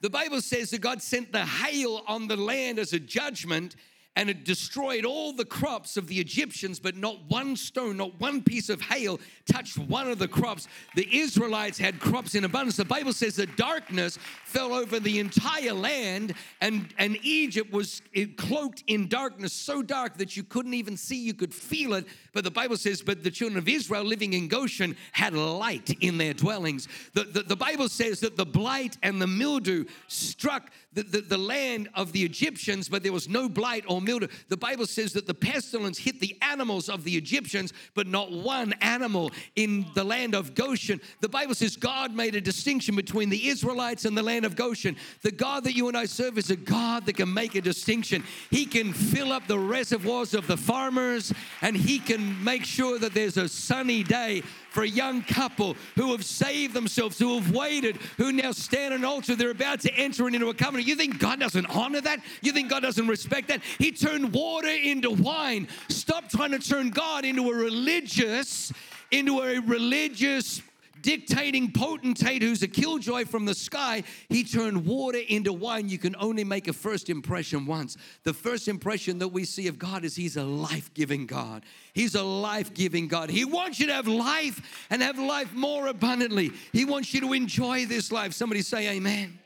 the 0.00 0.10
Bible 0.10 0.40
says 0.40 0.70
that 0.70 0.80
God 0.80 1.02
sent 1.02 1.32
the 1.32 1.44
hail 1.44 2.02
on 2.06 2.28
the 2.28 2.36
land 2.36 2.78
as 2.78 2.92
a 2.92 3.00
judgment 3.00 3.76
and 4.16 4.30
it 4.30 4.44
destroyed 4.44 5.04
all 5.04 5.32
the 5.32 5.44
crops 5.44 5.96
of 5.98 6.06
the 6.08 6.18
Egyptians, 6.18 6.80
but 6.80 6.96
not 6.96 7.18
one 7.28 7.54
stone, 7.54 7.98
not 7.98 8.18
one 8.18 8.42
piece 8.42 8.70
of 8.70 8.80
hail 8.80 9.20
touched 9.46 9.78
one 9.78 10.08
of 10.08 10.18
the 10.18 10.26
crops. 10.26 10.66
The 10.94 11.06
Israelites 11.16 11.78
had 11.78 12.00
crops 12.00 12.34
in 12.34 12.44
abundance. 12.44 12.76
The 12.76 12.84
Bible 12.84 13.12
says 13.12 13.36
that 13.36 13.56
darkness 13.56 14.18
fell 14.44 14.72
over 14.72 14.98
the 14.98 15.18
entire 15.18 15.74
land, 15.74 16.34
and, 16.60 16.92
and 16.98 17.18
Egypt 17.22 17.70
was 17.72 18.00
cloaked 18.36 18.82
in 18.86 19.06
darkness, 19.06 19.52
so 19.52 19.82
dark 19.82 20.16
that 20.16 20.36
you 20.36 20.42
couldn't 20.42 20.74
even 20.74 20.96
see, 20.96 21.16
you 21.16 21.34
could 21.34 21.54
feel 21.54 21.92
it. 21.94 22.06
But 22.32 22.44
the 22.44 22.50
Bible 22.50 22.76
says, 22.76 23.02
but 23.02 23.22
the 23.22 23.30
children 23.30 23.58
of 23.58 23.68
Israel 23.68 24.04
living 24.04 24.32
in 24.32 24.48
Goshen 24.48 24.96
had 25.12 25.34
light 25.34 25.94
in 26.00 26.16
their 26.16 26.32
dwellings. 26.32 26.88
The, 27.12 27.24
the, 27.24 27.42
the 27.42 27.56
Bible 27.56 27.88
says 27.88 28.20
that 28.20 28.36
the 28.36 28.46
blight 28.46 28.96
and 29.02 29.20
the 29.20 29.26
mildew 29.26 29.84
struck 30.08 30.70
the, 30.94 31.02
the, 31.02 31.20
the 31.20 31.38
land 31.38 31.90
of 31.94 32.12
the 32.12 32.22
Egyptians, 32.22 32.88
but 32.88 33.02
there 33.02 33.12
was 33.12 33.28
no 33.28 33.48
blight 33.48 33.84
or 33.86 34.00
The 34.06 34.56
Bible 34.56 34.86
says 34.86 35.12
that 35.12 35.26
the 35.26 35.34
pestilence 35.34 35.98
hit 35.98 36.20
the 36.20 36.36
animals 36.40 36.88
of 36.88 37.04
the 37.04 37.16
Egyptians, 37.16 37.72
but 37.94 38.06
not 38.06 38.32
one 38.32 38.72
animal 38.80 39.32
in 39.54 39.86
the 39.94 40.04
land 40.04 40.34
of 40.34 40.54
Goshen. 40.54 41.00
The 41.20 41.28
Bible 41.28 41.54
says 41.54 41.76
God 41.76 42.14
made 42.14 42.34
a 42.34 42.40
distinction 42.40 42.96
between 42.96 43.28
the 43.28 43.48
Israelites 43.48 44.04
and 44.04 44.16
the 44.16 44.22
land 44.22 44.44
of 44.44 44.56
Goshen. 44.56 44.96
The 45.22 45.32
God 45.32 45.64
that 45.64 45.74
you 45.74 45.88
and 45.88 45.96
I 45.96 46.06
serve 46.06 46.38
is 46.38 46.50
a 46.50 46.56
God 46.56 47.06
that 47.06 47.16
can 47.16 47.32
make 47.32 47.54
a 47.54 47.60
distinction. 47.60 48.24
He 48.50 48.66
can 48.66 48.92
fill 48.92 49.32
up 49.32 49.46
the 49.46 49.58
reservoirs 49.58 50.34
of 50.34 50.46
the 50.46 50.56
farmers 50.56 51.32
and 51.60 51.76
He 51.76 51.98
can 51.98 52.42
make 52.42 52.64
sure 52.64 52.98
that 52.98 53.14
there's 53.14 53.36
a 53.36 53.48
sunny 53.48 54.02
day 54.02 54.42
for 54.76 54.82
a 54.82 54.86
young 54.86 55.22
couple 55.22 55.74
who 55.94 56.12
have 56.12 56.22
saved 56.22 56.74
themselves, 56.74 57.18
who 57.18 57.36
have 57.36 57.50
waited, 57.50 57.96
who 58.18 58.30
now 58.30 58.52
stand 58.52 58.92
on 58.92 59.00
an 59.00 59.06
altar. 59.06 59.34
They're 59.34 59.50
about 59.50 59.80
to 59.80 59.94
enter 59.94 60.28
into 60.28 60.50
a 60.50 60.54
covenant. 60.54 60.86
You 60.86 60.96
think 60.96 61.18
God 61.18 61.40
doesn't 61.40 61.64
honor 61.74 62.02
that? 62.02 62.20
You 62.42 62.52
think 62.52 62.68
God 62.68 62.82
doesn't 62.82 63.08
respect 63.08 63.48
that? 63.48 63.62
He 63.78 63.90
turned 63.90 64.34
water 64.34 64.68
into 64.68 65.10
wine. 65.12 65.68
Stop 65.88 66.28
trying 66.28 66.50
to 66.50 66.58
turn 66.58 66.90
God 66.90 67.24
into 67.24 67.50
a 67.50 67.54
religious, 67.54 68.70
into 69.10 69.40
a 69.40 69.60
religious 69.60 70.60
dictating 71.06 71.70
potentate 71.70 72.42
who's 72.42 72.64
a 72.64 72.68
killjoy 72.68 73.24
from 73.24 73.44
the 73.44 73.54
sky, 73.54 74.02
he 74.28 74.42
turned 74.42 74.84
water 74.84 75.20
into 75.28 75.52
wine. 75.52 75.88
You 75.88 75.98
can 75.98 76.16
only 76.18 76.42
make 76.42 76.66
a 76.66 76.72
first 76.72 77.08
impression 77.08 77.64
once. 77.64 77.96
The 78.24 78.32
first 78.32 78.66
impression 78.66 79.20
that 79.20 79.28
we 79.28 79.44
see 79.44 79.68
of 79.68 79.78
God 79.78 80.04
is 80.04 80.16
he's 80.16 80.36
a 80.36 80.42
life 80.42 80.92
giving 80.94 81.26
God. 81.26 81.62
He's 81.94 82.16
a 82.16 82.24
life 82.24 82.74
giving 82.74 83.06
God. 83.06 83.30
He 83.30 83.44
wants 83.44 83.78
you 83.78 83.86
to 83.86 83.92
have 83.92 84.08
life 84.08 84.84
and 84.90 85.00
have 85.00 85.16
life 85.16 85.54
more 85.54 85.86
abundantly. 85.86 86.50
He 86.72 86.84
wants 86.84 87.14
you 87.14 87.20
to 87.20 87.32
enjoy 87.34 87.86
this 87.86 88.10
life. 88.10 88.32
Somebody 88.32 88.62
say, 88.62 88.88
Amen. 88.96 89.38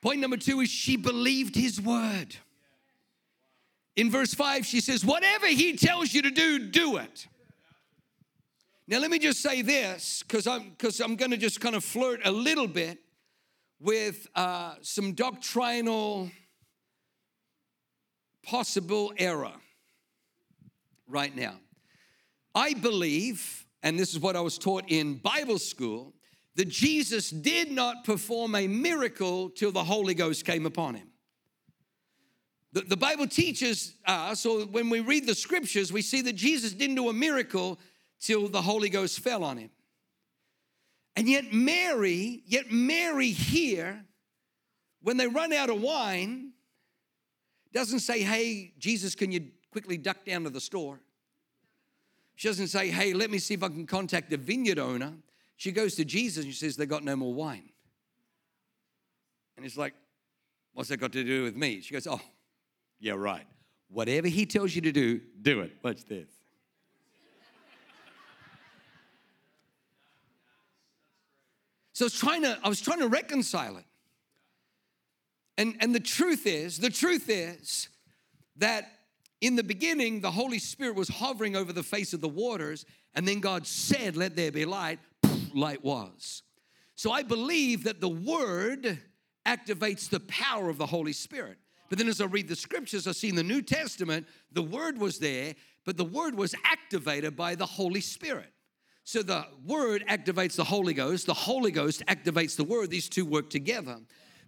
Point 0.00 0.20
number 0.20 0.38
two 0.38 0.60
is 0.60 0.70
she 0.70 0.96
believed 0.96 1.54
his 1.54 1.78
word. 1.82 2.34
In 3.94 4.10
verse 4.10 4.32
5, 4.32 4.64
she 4.64 4.80
says, 4.80 5.04
Whatever 5.04 5.48
he 5.48 5.76
tells 5.76 6.14
you 6.14 6.22
to 6.22 6.30
do, 6.30 6.58
do 6.58 6.96
it. 6.96 7.26
Now, 8.86 8.98
let 8.98 9.10
me 9.10 9.18
just 9.18 9.40
say 9.40 9.62
this, 9.62 10.22
because 10.22 10.46
I'm 10.46 10.70
because 10.70 11.00
I'm 11.00 11.16
going 11.16 11.30
to 11.30 11.38
just 11.38 11.58
kind 11.58 11.74
of 11.74 11.82
flirt 11.82 12.20
a 12.24 12.30
little 12.30 12.66
bit 12.68 12.98
with 13.80 14.26
uh, 14.34 14.74
some 14.82 15.14
doctrinal 15.14 16.30
possible 18.42 19.14
error 19.16 19.54
right 21.08 21.34
now. 21.34 21.54
I 22.54 22.74
believe, 22.74 23.66
and 23.82 23.98
this 23.98 24.12
is 24.12 24.20
what 24.20 24.36
I 24.36 24.42
was 24.42 24.58
taught 24.58 24.84
in 24.88 25.14
Bible 25.14 25.58
school, 25.58 26.12
that 26.56 26.68
Jesus 26.68 27.30
did 27.30 27.72
not 27.72 28.04
perform 28.04 28.54
a 28.54 28.68
miracle 28.68 29.48
till 29.48 29.72
the 29.72 29.82
Holy 29.82 30.12
Ghost 30.12 30.44
came 30.44 30.66
upon 30.66 30.94
him. 30.94 31.08
The, 32.74 32.82
the 32.82 32.96
Bible 32.98 33.26
teaches 33.26 33.94
us, 34.06 34.44
or 34.44 34.66
when 34.66 34.90
we 34.90 35.00
read 35.00 35.26
the 35.26 35.34
scriptures, 35.34 35.90
we 35.90 36.02
see 36.02 36.20
that 36.20 36.34
Jesus 36.34 36.72
didn't 36.72 36.96
do 36.96 37.08
a 37.08 37.14
miracle 37.14 37.78
till 38.24 38.48
the 38.48 38.62
Holy 38.62 38.88
Ghost 38.88 39.20
fell 39.20 39.44
on 39.44 39.58
him. 39.58 39.70
And 41.14 41.28
yet, 41.28 41.52
Mary, 41.52 42.42
yet 42.46 42.72
Mary 42.72 43.30
here, 43.30 44.02
when 45.02 45.18
they 45.18 45.28
run 45.28 45.52
out 45.52 45.68
of 45.68 45.80
wine, 45.80 46.52
doesn't 47.72 48.00
say, 48.00 48.22
Hey, 48.22 48.72
Jesus, 48.78 49.14
can 49.14 49.30
you 49.30 49.48
quickly 49.70 49.98
duck 49.98 50.24
down 50.24 50.44
to 50.44 50.50
the 50.50 50.60
store? 50.60 51.00
She 52.34 52.48
doesn't 52.48 52.68
say, 52.68 52.88
Hey, 52.88 53.12
let 53.12 53.30
me 53.30 53.38
see 53.38 53.54
if 53.54 53.62
I 53.62 53.68
can 53.68 53.86
contact 53.86 54.30
the 54.30 54.38
vineyard 54.38 54.78
owner. 54.78 55.12
She 55.56 55.70
goes 55.70 55.94
to 55.96 56.04
Jesus 56.04 56.44
and 56.44 56.52
she 56.52 56.58
says, 56.58 56.76
They 56.76 56.86
got 56.86 57.04
no 57.04 57.14
more 57.14 57.34
wine. 57.34 57.68
And 59.56 59.66
it's 59.66 59.76
like, 59.76 59.94
What's 60.72 60.88
that 60.88 60.96
got 60.96 61.12
to 61.12 61.22
do 61.22 61.44
with 61.44 61.56
me? 61.56 61.82
She 61.82 61.92
goes, 61.92 62.06
Oh, 62.06 62.20
yeah, 62.98 63.12
right. 63.12 63.46
Whatever 63.88 64.28
he 64.28 64.46
tells 64.46 64.74
you 64.74 64.80
to 64.80 64.92
do, 64.92 65.20
do 65.42 65.60
it. 65.60 65.72
Watch 65.82 66.04
this. 66.06 66.33
So 71.94 72.04
I 72.04 72.06
was 72.06 72.18
trying 72.18 72.42
to, 72.42 72.58
I 72.62 72.68
was 72.68 72.80
trying 72.80 72.98
to 72.98 73.08
reconcile 73.08 73.76
it. 73.76 73.84
And, 75.56 75.76
and 75.80 75.94
the 75.94 76.00
truth 76.00 76.46
is, 76.46 76.78
the 76.78 76.90
truth 76.90 77.30
is 77.30 77.88
that 78.56 78.90
in 79.40 79.56
the 79.56 79.62
beginning, 79.62 80.20
the 80.20 80.30
Holy 80.30 80.58
Spirit 80.58 80.96
was 80.96 81.08
hovering 81.08 81.54
over 81.54 81.72
the 81.72 81.82
face 81.82 82.12
of 82.12 82.20
the 82.20 82.28
waters, 82.28 82.84
and 83.14 83.26
then 83.26 83.38
God 83.40 83.66
said, 83.66 84.16
Let 84.16 84.34
there 84.34 84.50
be 84.50 84.64
light, 84.64 84.98
light 85.54 85.84
was. 85.84 86.42
So 86.96 87.12
I 87.12 87.22
believe 87.22 87.84
that 87.84 88.00
the 88.00 88.08
Word 88.08 88.98
activates 89.46 90.08
the 90.08 90.20
power 90.20 90.70
of 90.70 90.78
the 90.78 90.86
Holy 90.86 91.12
Spirit. 91.12 91.58
But 91.90 91.98
then 91.98 92.08
as 92.08 92.20
I 92.20 92.24
read 92.24 92.48
the 92.48 92.56
scriptures, 92.56 93.06
I 93.06 93.12
see 93.12 93.28
in 93.28 93.36
the 93.36 93.42
New 93.42 93.62
Testament, 93.62 94.26
the 94.50 94.62
Word 94.62 94.98
was 94.98 95.18
there, 95.18 95.54
but 95.84 95.96
the 95.96 96.04
Word 96.04 96.34
was 96.34 96.54
activated 96.64 97.36
by 97.36 97.54
the 97.54 97.66
Holy 97.66 98.00
Spirit. 98.00 98.53
So 99.04 99.22
the 99.22 99.46
word 99.66 100.02
activates 100.08 100.56
the 100.56 100.64
Holy 100.64 100.94
Ghost, 100.94 101.26
the 101.26 101.34
Holy 101.34 101.70
Ghost 101.70 102.02
activates 102.06 102.56
the 102.56 102.64
word. 102.64 102.90
These 102.90 103.08
two 103.08 103.26
work 103.26 103.50
together. 103.50 103.98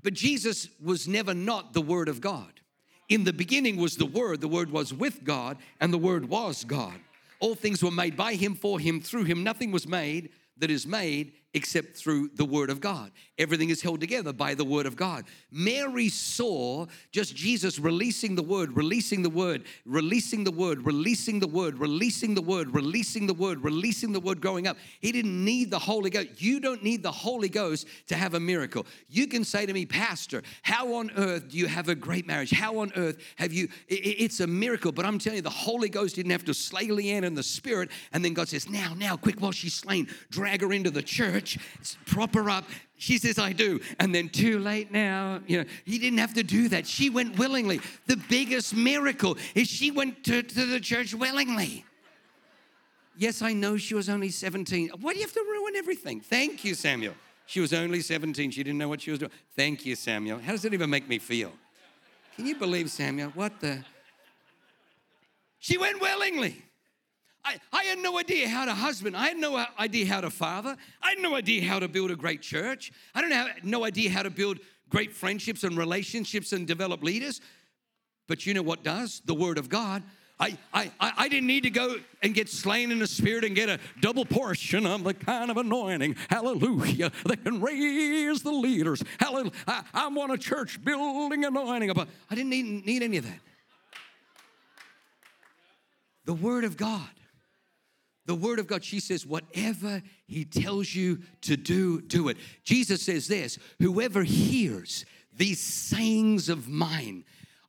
But 0.03 0.15
Jesus 0.15 0.69
was 0.83 1.07
never 1.07 1.35
not 1.35 1.75
the 1.75 1.83
word 1.83 2.09
of 2.09 2.21
God. 2.21 2.61
In 3.09 3.25
the 3.25 3.33
beginning 3.33 3.77
was 3.77 3.97
the 3.97 4.07
word, 4.07 4.41
the 4.41 4.49
word 4.49 4.71
was 4.71 4.93
with 4.93 5.23
God, 5.23 5.59
and 5.81 5.93
the 5.93 5.99
word 5.99 6.29
was 6.29 6.65
God. 6.65 6.99
All 7.39 7.55
things 7.55 7.83
were 7.83 7.91
made 7.91 8.17
by 8.17 8.35
him, 8.35 8.55
for 8.55 8.81
him, 8.81 9.01
through 9.01 9.25
him. 9.25 9.45
Nothing 9.45 9.71
was 9.73 9.87
made 9.87 10.31
that 10.57 10.71
is 10.71 10.87
made 10.87 11.33
except 11.57 11.97
through 11.97 12.29
the 12.35 12.45
Word 12.45 12.69
of 12.69 12.83
God. 12.83 13.11
Everything 13.39 13.71
is 13.71 13.81
held 13.81 13.99
together 13.99 14.31
by 14.31 14.53
the 14.53 14.65
Word 14.65 14.85
of 14.85 14.95
God. 14.95 15.25
Mary 15.51 16.11
saw 16.11 16.85
just 17.13 17.35
Jesus 17.35 17.79
releasing 17.79 18.35
the 18.35 18.43
Word, 18.43 18.77
releasing 18.77 19.23
the 19.23 19.31
Word, 19.31 19.65
releasing 19.87 20.45
the 20.45 20.51
Word, 20.51 20.85
releasing 20.85 21.41
the 21.41 21.47
Word, 21.47 21.79
releasing 21.79 22.35
the 22.35 22.43
Word, 22.43 22.75
releasing 22.75 23.27
the 23.27 23.33
Word, 23.33 23.65
releasing 23.65 24.13
the 24.13 24.21
Word 24.21 24.43
growing 24.43 24.67
up. 24.67 24.77
He 25.01 25.13
didn't 25.13 25.43
need 25.43 25.71
the 25.71 25.79
Holy 25.79 26.11
Ghost. 26.11 26.43
You 26.43 26.61
don't 26.61 26.85
need 26.85 27.03
the 27.03 27.11
Holy 27.11 27.49
Ghost 27.49 27.89
to 28.09 28.17
have 28.17 28.35
a 28.35 28.41
miracle. 28.41 28.85
You 29.09 29.27
can 29.27 29.43
say 29.43 29.65
to 29.65 29.73
me, 29.73 29.87
Pastor, 29.87 30.43
how 30.61 30.93
on 30.97 31.11
earth 31.17 31.49
do 31.49 31.57
you 31.57 31.69
have 31.69 31.89
a 31.89 31.95
great 31.95 32.27
marriage? 32.27 32.51
How 32.51 32.81
on 32.81 32.93
earth 32.97 33.17
have 33.37 33.55
you? 33.55 33.69
It's 33.89 34.41
a 34.41 34.47
miracle, 34.47 34.93
but 34.93 35.07
I'm 35.07 35.19
telling 35.19 35.37
you, 35.37 35.43
the 35.43 35.49
Holy 35.49 35.89
Ghost 35.89 36.17
didn't 36.17 36.33
have 36.33 36.45
to 36.45 36.55
slay 36.55 36.89
Leanne 36.89 37.25
in 37.25 37.35
the 37.35 37.43
spirit. 37.43 37.91
And 38.13 38.23
then 38.23 38.35
God 38.35 38.49
says, 38.49 38.69
Now, 38.69 38.93
now, 38.95 39.17
quick, 39.17 39.41
while 39.41 39.53
she's 39.53 39.73
slain, 39.73 40.09
drag 40.31 40.61
her 40.61 40.73
into 40.75 40.91
the 40.91 41.03
church, 41.03 41.46
prop 42.07 42.35
her 42.35 42.49
up. 42.51 42.65
She 42.99 43.19
says, 43.19 43.39
I 43.39 43.53
do. 43.53 43.81
And 43.99 44.15
then, 44.15 44.29
too 44.29 44.59
late 44.59 44.91
now. 44.91 45.41
You 45.47 45.59
know, 45.59 45.65
he 45.85 45.99
didn't 45.99 46.19
have 46.19 46.35
to 46.35 46.43
do 46.43 46.69
that. 46.69 46.87
She 46.87 47.11
went 47.11 47.39
willingly. 47.39 47.81
The 48.07 48.17
biggest 48.17 48.75
miracle 48.75 49.37
is 49.55 49.69
she 49.69 49.91
went 49.91 50.25
to, 50.25 50.43
to 50.43 50.67
the 50.67 50.81
church 50.81 51.15
willingly. 51.15 51.85
Yes, 53.19 53.43
I 53.43 53.53
know 53.53 53.77
she 53.77 53.95
was 53.95 54.09
only 54.09 54.31
17. 54.31 54.91
Why 55.01 55.13
do 55.13 55.19
you 55.19 55.25
have 55.25 55.35
to 55.35 55.41
ruin 55.41 55.77
everything? 55.77 56.21
Thank 56.21 56.65
you, 56.65 56.75
Samuel. 56.75 57.15
She 57.47 57.61
was 57.61 57.73
only 57.73 58.01
17. 58.01 58.51
She 58.51 58.63
didn't 58.63 58.79
know 58.79 58.89
what 58.89 59.01
she 59.01 59.11
was 59.11 59.21
doing. 59.21 59.31
Thank 59.55 59.87
you, 59.87 59.95
Samuel. 59.95 60.39
How 60.39 60.53
does 60.53 60.63
that 60.63 60.75
even 60.75 60.91
make 60.91 61.09
me 61.09 61.19
feel? 61.19 61.53
Can 62.35 62.47
you 62.47 62.57
believe 62.57 62.91
Samuel? 62.91 63.31
What 63.31 63.61
the? 63.61 63.85
She 65.59 65.79
went 65.79 66.01
willingly. 66.01 66.63
I, 67.47 67.61
I 67.73 67.85
had 67.85 67.99
no 67.99 68.19
idea 68.19 68.49
how 68.49 68.65
to 68.65 68.75
husband. 68.75 69.17
I 69.17 69.29
had 69.29 69.37
no 69.37 69.65
idea 69.79 70.07
how 70.07 70.21
to 70.21 70.31
father. 70.31 70.77
I 71.01 71.11
had 71.11 71.21
no 71.21 71.37
idea 71.37 71.63
how 71.63 71.79
to 71.79 71.87
build 71.87 72.11
a 72.11 72.17
great 72.17 72.43
church. 72.43 72.91
I 73.15 73.21
don't 73.21 73.31
have 73.31 73.49
no 73.63 73.85
idea 73.85 74.11
how 74.11 74.25
to 74.25 74.31
build 74.31 74.59
great 74.89 75.13
friendships 75.13 75.63
and 75.63 75.79
relationships 75.79 76.53
and 76.53 76.67
develop 76.67 77.05
leaders. 77.05 77.41
But 78.27 78.47
you 78.47 78.55
know 78.55 78.63
what 78.63 78.83
does? 78.83 79.23
The 79.25 79.35
Word 79.35 79.59
of 79.59 79.69
God. 79.69 80.03
I, 80.39 80.59
I, 80.75 80.91
I 81.01 81.29
didn't 81.29 81.47
need 81.47 81.63
to 81.63 81.71
go 81.71 81.97
and 82.23 82.35
get 82.35 82.49
slain 82.51 82.91
in 82.91 82.99
the 82.99 83.07
spirit 83.07 83.45
and 83.45 83.55
get 83.55 83.71
a 83.71 83.79
double 84.01 84.27
portion 84.27 84.85
of 84.85 85.03
the 85.03 85.15
kind 85.15 85.51
of 85.51 85.57
anointing, 85.57 86.17
hallelujah, 86.29 87.11
that 87.25 87.43
can 87.43 87.61
raise 87.63 88.43
the 88.43 88.51
leaders. 88.51 89.03
Hallelujah. 89.19 89.53
I, 89.67 89.83
I 89.95 90.09
want 90.09 90.33
a 90.33 90.39
church 90.39 90.85
building 90.85 91.45
anointing. 91.45 91.91
I 91.91 92.35
didn't 92.35 92.51
need, 92.51 92.85
need 92.85 93.03
any 93.03 93.17
of 93.17 93.25
that. 93.25 93.39
The 96.27 96.35
Word 96.35 96.65
of 96.65 96.77
God. 96.77 97.09
The 98.27 98.35
Word 98.35 98.59
of 98.59 98.67
God, 98.67 98.85
she 98.85 99.01
says, 99.01 99.25
whatever 99.25 100.03
He 100.27 100.45
tells 100.45 100.95
you 100.95 101.21
to 101.43 101.57
do, 101.57 102.01
do 102.01 102.29
it. 102.29 102.37
Jesus 102.65 103.03
says 103.03 103.29
this 103.29 103.59
whoever 103.79 104.23
hears 104.23 105.05
these 105.37 105.61
sayings 105.61 106.49
of 106.49 106.69
mine, 106.69 107.25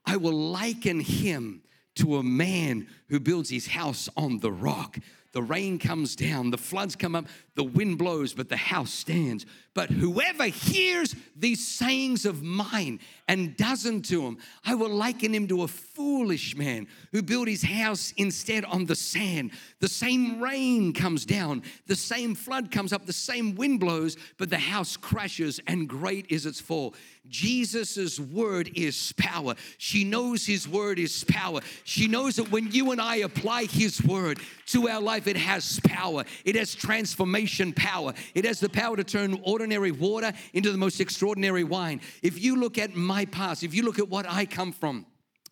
I 0.05 0.17
will 0.17 0.33
liken 0.33 1.01
him 1.01 1.61
to 1.95 2.17
a 2.17 2.23
man 2.23 2.87
who 3.09 3.19
builds 3.19 3.49
his 3.49 3.67
house 3.67 4.07
on 4.15 4.39
the 4.39 4.51
rock. 4.51 4.97
The 5.33 5.43
rain 5.43 5.77
comes 5.77 6.15
down, 6.15 6.51
the 6.51 6.57
floods 6.57 6.95
come 6.95 7.15
up, 7.15 7.25
the 7.57 7.63
wind 7.63 7.97
blows, 7.97 8.33
but 8.33 8.49
the 8.49 8.55
house 8.55 8.93
stands. 8.93 9.45
But 9.73 9.89
whoever 9.89 10.45
hears 10.45 11.15
these 11.35 11.67
sayings 11.67 12.25
of 12.25 12.43
mine 12.43 12.99
and 13.27 13.57
doesn't 13.57 14.07
do 14.07 14.21
them, 14.21 14.37
I 14.63 14.75
will 14.75 14.89
liken 14.89 15.33
him 15.33 15.47
to 15.47 15.63
a 15.63 15.67
foolish 15.67 16.55
man 16.55 16.87
who 17.11 17.23
built 17.23 17.47
his 17.47 17.63
house 17.63 18.13
instead 18.15 18.63
on 18.65 18.85
the 18.85 18.95
sand. 18.95 19.51
The 19.79 19.87
same 19.87 20.39
rain 20.39 20.93
comes 20.93 21.25
down, 21.25 21.63
the 21.87 21.95
same 21.95 22.35
flood 22.35 22.71
comes 22.71 22.93
up, 22.93 23.05
the 23.05 23.13
same 23.13 23.55
wind 23.55 23.79
blows, 23.79 24.17
but 24.37 24.49
the 24.51 24.57
house 24.57 24.95
crashes 24.95 25.59
and 25.67 25.89
great 25.89 26.27
is 26.29 26.45
its 26.45 26.61
fall. 26.61 26.93
Jesus' 27.27 28.19
word 28.19 28.71
is 28.75 29.13
power. 29.17 29.55
She 29.77 30.05
knows 30.05 30.45
his 30.45 30.67
word 30.67 30.97
is 30.97 31.25
power. 31.25 31.59
She 31.83 32.07
knows 32.07 32.37
that 32.37 32.51
when 32.51 32.71
you 32.71 32.91
and 32.91 33.01
I 33.01 33.17
apply 33.17 33.65
his 33.65 34.01
word 34.01 34.39
to 34.67 34.87
our 34.87 35.01
life, 35.01 35.27
it 35.27 35.35
has 35.35 35.81
power. 35.83 36.23
It 36.45 36.55
has 36.55 36.73
transformation 36.73 37.46
power. 37.73 38.13
It 38.35 38.45
has 38.45 38.59
the 38.59 38.69
power 38.69 38.95
to 38.95 39.03
turn 39.03 39.39
ordinary 39.43 39.91
water 39.91 40.33
into 40.53 40.71
the 40.71 40.77
most 40.77 40.99
extraordinary 40.99 41.63
wine. 41.63 42.01
If 42.21 42.41
you 42.41 42.55
look 42.55 42.77
at 42.77 42.95
my 42.95 43.25
past, 43.25 43.63
if 43.63 43.73
you 43.73 43.83
look 43.83 43.99
at 43.99 44.09
what 44.09 44.25
I 44.29 44.45
come 44.45 44.71
from, 44.71 45.05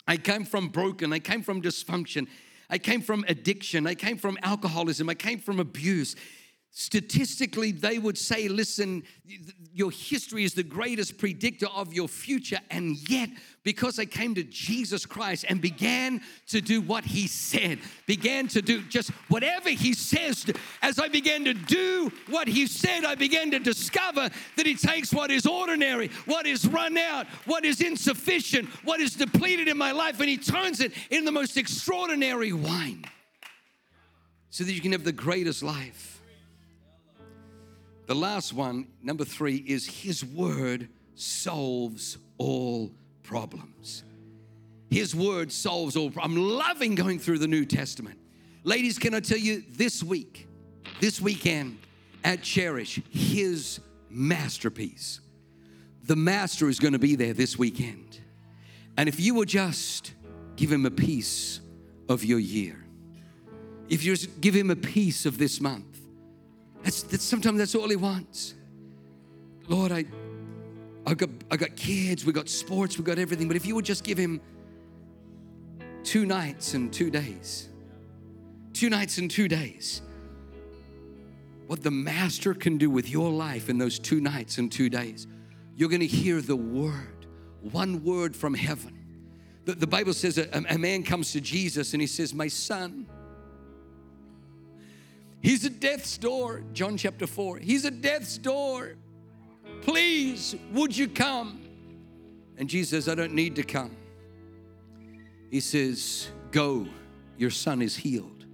I 0.06 0.16
came 0.16 0.44
from 0.44 0.68
broken, 0.68 1.12
I 1.12 1.18
came 1.18 1.42
from 1.42 1.62
dysfunction. 1.62 2.28
I 2.68 2.78
came 2.78 3.00
from 3.00 3.24
addiction. 3.28 3.86
I 3.86 3.94
came 3.94 4.18
from 4.18 4.38
alcoholism. 4.42 5.08
I 5.08 5.14
came 5.14 5.38
from 5.38 5.60
abuse 5.60 6.16
statistically 6.78 7.72
they 7.72 7.98
would 7.98 8.18
say 8.18 8.48
listen 8.48 9.02
your 9.72 9.90
history 9.90 10.44
is 10.44 10.52
the 10.52 10.62
greatest 10.62 11.16
predictor 11.16 11.68
of 11.74 11.94
your 11.94 12.06
future. 12.06 12.58
And 12.70 12.98
yet 13.08 13.30
because 13.64 13.98
i 13.98 14.04
came 14.04 14.34
to 14.34 14.44
jesus 14.44 15.06
christ 15.06 15.46
and 15.48 15.60
began 15.60 16.20
to 16.46 16.60
do 16.60 16.82
what 16.82 17.02
he 17.02 17.26
said 17.26 17.78
began 18.06 18.46
to 18.46 18.60
do 18.60 18.82
just 18.82 19.08
whatever 19.28 19.70
he 19.70 19.92
says 19.94 20.46
as 20.82 20.98
i 20.98 21.08
began 21.08 21.44
to 21.44 21.54
do 21.54 22.12
what 22.28 22.46
he 22.46 22.66
said 22.66 23.04
i 23.04 23.14
began 23.14 23.50
to 23.50 23.58
discover 23.58 24.28
that 24.56 24.66
he 24.66 24.74
takes 24.74 25.12
what 25.12 25.30
is 25.30 25.46
ordinary 25.46 26.08
what 26.26 26.46
is 26.46 26.64
run 26.68 26.96
out 26.96 27.26
what 27.46 27.64
is 27.64 27.80
insufficient 27.80 28.68
what 28.84 29.00
is 29.00 29.14
depleted 29.14 29.66
in 29.66 29.76
my 29.76 29.90
life 29.92 30.20
and 30.20 30.28
he 30.28 30.36
turns 30.36 30.80
it 30.80 30.92
into 31.10 31.24
the 31.24 31.32
most 31.32 31.56
extraordinary 31.56 32.52
wine 32.52 33.04
so 34.50 34.62
that 34.62 34.72
you 34.72 34.80
can 34.80 34.92
have 34.92 35.04
the 35.04 35.10
greatest 35.10 35.62
life 35.62 36.15
the 38.06 38.14
last 38.14 38.52
one, 38.52 38.86
number 39.02 39.24
three, 39.24 39.56
is 39.56 39.86
His 39.86 40.24
Word 40.24 40.88
solves 41.14 42.18
all 42.38 42.92
problems. 43.22 44.04
His 44.90 45.14
Word 45.14 45.50
solves 45.50 45.96
all 45.96 46.10
problems. 46.10 46.36
I'm 46.36 46.48
loving 46.48 46.94
going 46.94 47.18
through 47.18 47.38
the 47.38 47.48
New 47.48 47.64
Testament. 47.64 48.18
Ladies, 48.62 48.98
can 48.98 49.14
I 49.14 49.20
tell 49.20 49.38
you 49.38 49.62
this 49.70 50.02
week, 50.02 50.46
this 51.00 51.20
weekend 51.20 51.78
at 52.24 52.42
Cherish, 52.42 53.00
His 53.10 53.80
masterpiece. 54.10 55.20
The 56.04 56.16
Master 56.16 56.68
is 56.68 56.78
going 56.78 56.92
to 56.92 56.98
be 56.98 57.16
there 57.16 57.32
this 57.32 57.58
weekend. 57.58 58.20
And 58.96 59.08
if 59.08 59.20
you 59.20 59.34
will 59.34 59.44
just 59.44 60.12
give 60.56 60.70
Him 60.70 60.86
a 60.86 60.90
piece 60.90 61.60
of 62.08 62.24
your 62.24 62.38
year, 62.38 62.84
if 63.88 64.04
you 64.04 64.14
just 64.14 64.40
give 64.40 64.54
Him 64.54 64.70
a 64.70 64.76
piece 64.76 65.26
of 65.26 65.38
this 65.38 65.60
month, 65.60 65.95
that's, 66.86 67.02
that's 67.02 67.24
sometimes 67.24 67.58
that's 67.58 67.74
all 67.74 67.88
he 67.88 67.96
wants. 67.96 68.54
Lord, 69.66 69.90
I, 69.90 70.04
I 71.04 71.14
got, 71.14 71.30
I 71.50 71.56
got 71.56 71.74
kids, 71.74 72.24
we 72.24 72.32
got 72.32 72.48
sports, 72.48 72.96
we 72.96 73.02
got 73.02 73.18
everything. 73.18 73.48
But 73.48 73.56
if 73.56 73.66
you 73.66 73.74
would 73.74 73.84
just 73.84 74.04
give 74.04 74.16
him 74.16 74.40
two 76.04 76.26
nights 76.26 76.74
and 76.74 76.92
two 76.92 77.10
days, 77.10 77.70
two 78.72 78.88
nights 78.88 79.18
and 79.18 79.28
two 79.28 79.48
days, 79.48 80.00
what 81.66 81.82
the 81.82 81.90
master 81.90 82.54
can 82.54 82.78
do 82.78 82.88
with 82.88 83.10
your 83.10 83.32
life 83.32 83.68
in 83.68 83.78
those 83.78 83.98
two 83.98 84.20
nights 84.20 84.58
and 84.58 84.70
two 84.70 84.88
days, 84.88 85.26
you're 85.74 85.88
going 85.88 85.98
to 85.98 86.06
hear 86.06 86.40
the 86.40 86.54
word, 86.54 87.26
one 87.62 88.04
word 88.04 88.36
from 88.36 88.54
heaven. 88.54 88.96
The, 89.64 89.74
the 89.74 89.88
Bible 89.88 90.12
says 90.12 90.38
a, 90.38 90.48
a 90.70 90.78
man 90.78 91.02
comes 91.02 91.32
to 91.32 91.40
Jesus 91.40 91.94
and 91.94 92.00
he 92.00 92.06
says, 92.06 92.32
My 92.32 92.46
son, 92.46 93.08
He's 95.46 95.64
at 95.64 95.78
death's 95.78 96.18
door, 96.18 96.64
John 96.72 96.96
chapter 96.96 97.24
4. 97.24 97.58
He's 97.58 97.84
at 97.84 98.00
death's 98.00 98.36
door. 98.36 98.96
Please, 99.82 100.56
would 100.72 100.96
you 100.96 101.06
come? 101.06 101.62
And 102.56 102.68
Jesus 102.68 102.90
says, 102.90 103.08
I 103.08 103.14
don't 103.14 103.32
need 103.32 103.54
to 103.54 103.62
come. 103.62 103.96
He 105.48 105.60
says, 105.60 106.26
Go, 106.50 106.88
your 107.36 107.50
son 107.50 107.80
is 107.80 107.94
healed. 107.94 108.44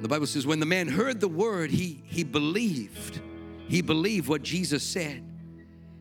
The 0.00 0.06
Bible 0.06 0.26
says, 0.26 0.46
when 0.46 0.60
the 0.60 0.66
man 0.66 0.86
heard 0.86 1.18
the 1.18 1.26
word, 1.26 1.72
he, 1.72 2.04
he 2.06 2.22
believed. 2.22 3.20
He 3.66 3.82
believed 3.82 4.28
what 4.28 4.44
Jesus 4.44 4.84
said. 4.84 5.24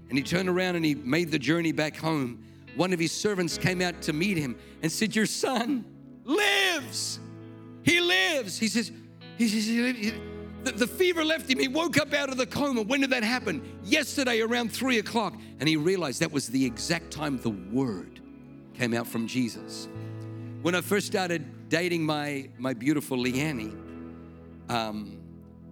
And 0.10 0.18
he 0.20 0.24
turned 0.24 0.50
around 0.50 0.76
and 0.76 0.86
he 0.86 0.94
made 0.94 1.32
the 1.32 1.40
journey 1.40 1.72
back 1.72 1.98
home. 1.98 2.44
One 2.76 2.94
of 2.94 3.00
his 3.00 3.12
servants 3.12 3.58
came 3.58 3.82
out 3.82 4.04
to 4.04 4.14
meet 4.14 4.38
him 4.38 4.56
and 4.84 4.92
said, 4.92 5.16
Your 5.16 5.26
son 5.26 5.84
lives. 6.26 7.20
He 7.82 8.00
lives. 8.02 8.60
He 8.60 8.68
says, 8.68 8.92
he 9.38 9.48
says, 9.48 10.14
the, 10.64 10.72
the 10.72 10.88
fever 10.88 11.24
left 11.24 11.50
him. 11.50 11.60
He 11.60 11.68
woke 11.68 11.98
up 11.98 12.14
out 12.14 12.30
of 12.30 12.38
the 12.38 12.46
coma. 12.46 12.82
When 12.82 13.02
did 13.02 13.12
that 13.12 13.24
happen? 13.24 13.62
Yesterday 13.84 14.42
around 14.42 14.72
three 14.72 15.00
o'clock. 15.00 15.36
And 15.60 15.70
he 15.70 15.78
realized 15.78 16.22
that 16.22 16.32
was 16.32 16.48
the 16.48 16.66
exact 16.66 17.12
time 17.12 17.38
the 17.38 17.50
word 17.50 18.20
came 18.74 18.94
out 18.94 19.08
from 19.08 19.28
Jesus. 19.28 19.88
When 20.62 20.76
I 20.76 20.82
first 20.82 21.08
started 21.08 21.70
dating 21.70 22.06
my, 22.06 22.50
my 22.58 22.74
beautiful 22.74 23.18
Leanne, 23.18 23.78
um, 24.70 25.20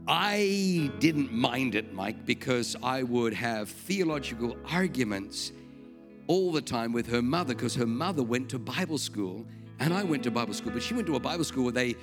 I 0.07 0.91
didn't 0.99 1.33
mind 1.33 1.73
it, 1.75 1.93
Mike, 1.93 2.25
because 2.25 2.75
I 2.83 3.03
would 3.03 3.33
have 3.33 3.69
theological 3.69 4.55
arguments 4.71 5.51
all 6.27 6.51
the 6.51 6.61
time 6.61 6.93
with 6.93 7.07
her 7.07 7.21
mother 7.21 7.55
because 7.55 7.75
her 7.75 7.87
mother 7.87 8.23
went 8.23 8.49
to 8.49 8.59
Bible 8.59 8.97
school 8.97 9.45
and 9.79 9.93
I 9.93 10.03
went 10.03 10.23
to 10.23 10.31
Bible 10.31 10.53
school, 10.53 10.71
but 10.71 10.83
she 10.83 10.93
went 10.93 11.07
to 11.07 11.15
a 11.15 11.19
Bible 11.19 11.43
school 11.43 11.63
where 11.63 11.73
they 11.73 11.95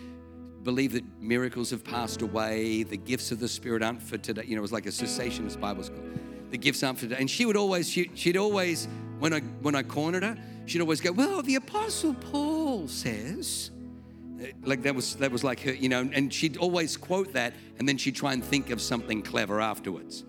believe 0.62 0.92
that 0.92 1.04
miracles 1.20 1.70
have 1.70 1.84
passed 1.84 2.22
away. 2.22 2.82
The 2.82 2.96
gifts 2.96 3.32
of 3.32 3.40
the 3.40 3.48
Spirit 3.48 3.82
aren't 3.82 4.02
for 4.02 4.18
today. 4.18 4.44
You 4.46 4.54
know, 4.54 4.60
it 4.60 4.62
was 4.62 4.72
like 4.72 4.86
a 4.86 4.90
cessationist 4.90 5.60
Bible 5.60 5.82
school. 5.82 6.02
The 6.50 6.58
gifts 6.58 6.82
aren't 6.82 6.98
for 6.98 7.06
today. 7.06 7.20
And 7.20 7.30
she 7.30 7.46
would 7.46 7.56
always, 7.56 7.88
she, 7.88 8.10
she'd 8.14 8.36
always, 8.36 8.86
when 9.18 9.32
I 9.32 9.40
when 9.60 9.74
I 9.74 9.82
cornered 9.82 10.22
her, 10.22 10.36
she'd 10.66 10.80
always 10.80 11.00
go, 11.00 11.12
"Well, 11.12 11.42
the 11.42 11.56
Apostle 11.56 12.14
Paul 12.14 12.88
says." 12.88 13.70
Uh, 14.42 14.46
like 14.64 14.82
that 14.82 14.94
was 14.94 15.16
that 15.16 15.30
was 15.30 15.44
like 15.44 15.60
her, 15.60 15.72
you 15.72 15.88
know, 15.88 16.08
and 16.12 16.32
she'd 16.32 16.56
always 16.56 16.96
quote 16.96 17.32
that, 17.32 17.54
and 17.78 17.88
then 17.88 17.96
she'd 17.96 18.16
try 18.16 18.32
and 18.32 18.44
think 18.44 18.70
of 18.70 18.80
something 18.80 19.22
clever 19.22 19.60
afterwards. 19.60 20.24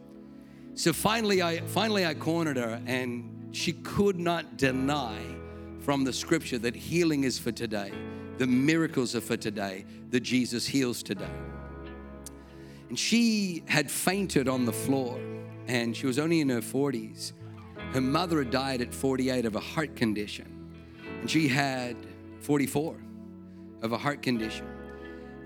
So 0.76 0.94
finally, 0.94 1.42
I 1.42 1.62
finally 1.62 2.06
I 2.06 2.14
cornered 2.14 2.58
her, 2.58 2.82
and 2.86 3.50
she 3.52 3.74
could 3.74 4.20
not 4.20 4.58
deny 4.58 5.20
from 5.80 6.04
the 6.04 6.14
scripture 6.14 6.58
that 6.60 6.76
healing 6.76 7.24
is 7.24 7.38
for 7.38 7.52
today, 7.52 7.92
the 8.38 8.48
miracles 8.48 9.16
are 9.16 9.22
for 9.22 9.38
today, 9.38 9.86
that 10.10 10.22
Jesus 10.22 10.66
heals 10.66 11.04
today. 11.04 11.30
And 12.90 12.98
she 12.98 13.64
had 13.68 13.90
fainted 13.90 14.48
on 14.48 14.66
the 14.66 14.74
floor, 14.74 15.20
and 15.68 15.96
she 15.96 16.06
was 16.06 16.20
only 16.20 16.42
in 16.42 16.50
her 16.50 16.62
40s. 16.62 17.34
Her 17.94 18.02
mother 18.02 18.40
had 18.40 18.52
died 18.52 18.82
at 18.82 18.94
48 18.94 19.46
of 19.46 19.56
a 19.56 19.60
heart 19.60 19.96
condition, 19.96 20.70
and 21.22 21.30
she 21.30 21.48
had 21.48 21.96
44 22.42 22.96
of 23.82 23.92
a 23.92 23.98
heart 23.98 24.22
condition. 24.22 24.68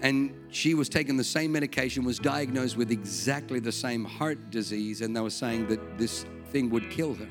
And 0.02 0.34
she 0.50 0.74
was 0.74 0.90
taking 0.90 1.18
the 1.18 1.24
same 1.24 1.52
medication, 1.52 2.04
was 2.04 2.20
diagnosed 2.20 2.78
with 2.78 2.92
exactly 2.92 3.60
the 3.60 3.72
same 3.72 4.06
heart 4.06 4.52
disease, 4.52 5.02
and 5.02 5.16
they 5.16 5.22
were 5.22 5.30
saying 5.30 5.68
that 5.68 5.98
this 5.98 6.26
thing 6.52 6.70
would 6.70 6.90
kill 6.90 7.16
her. 7.16 7.28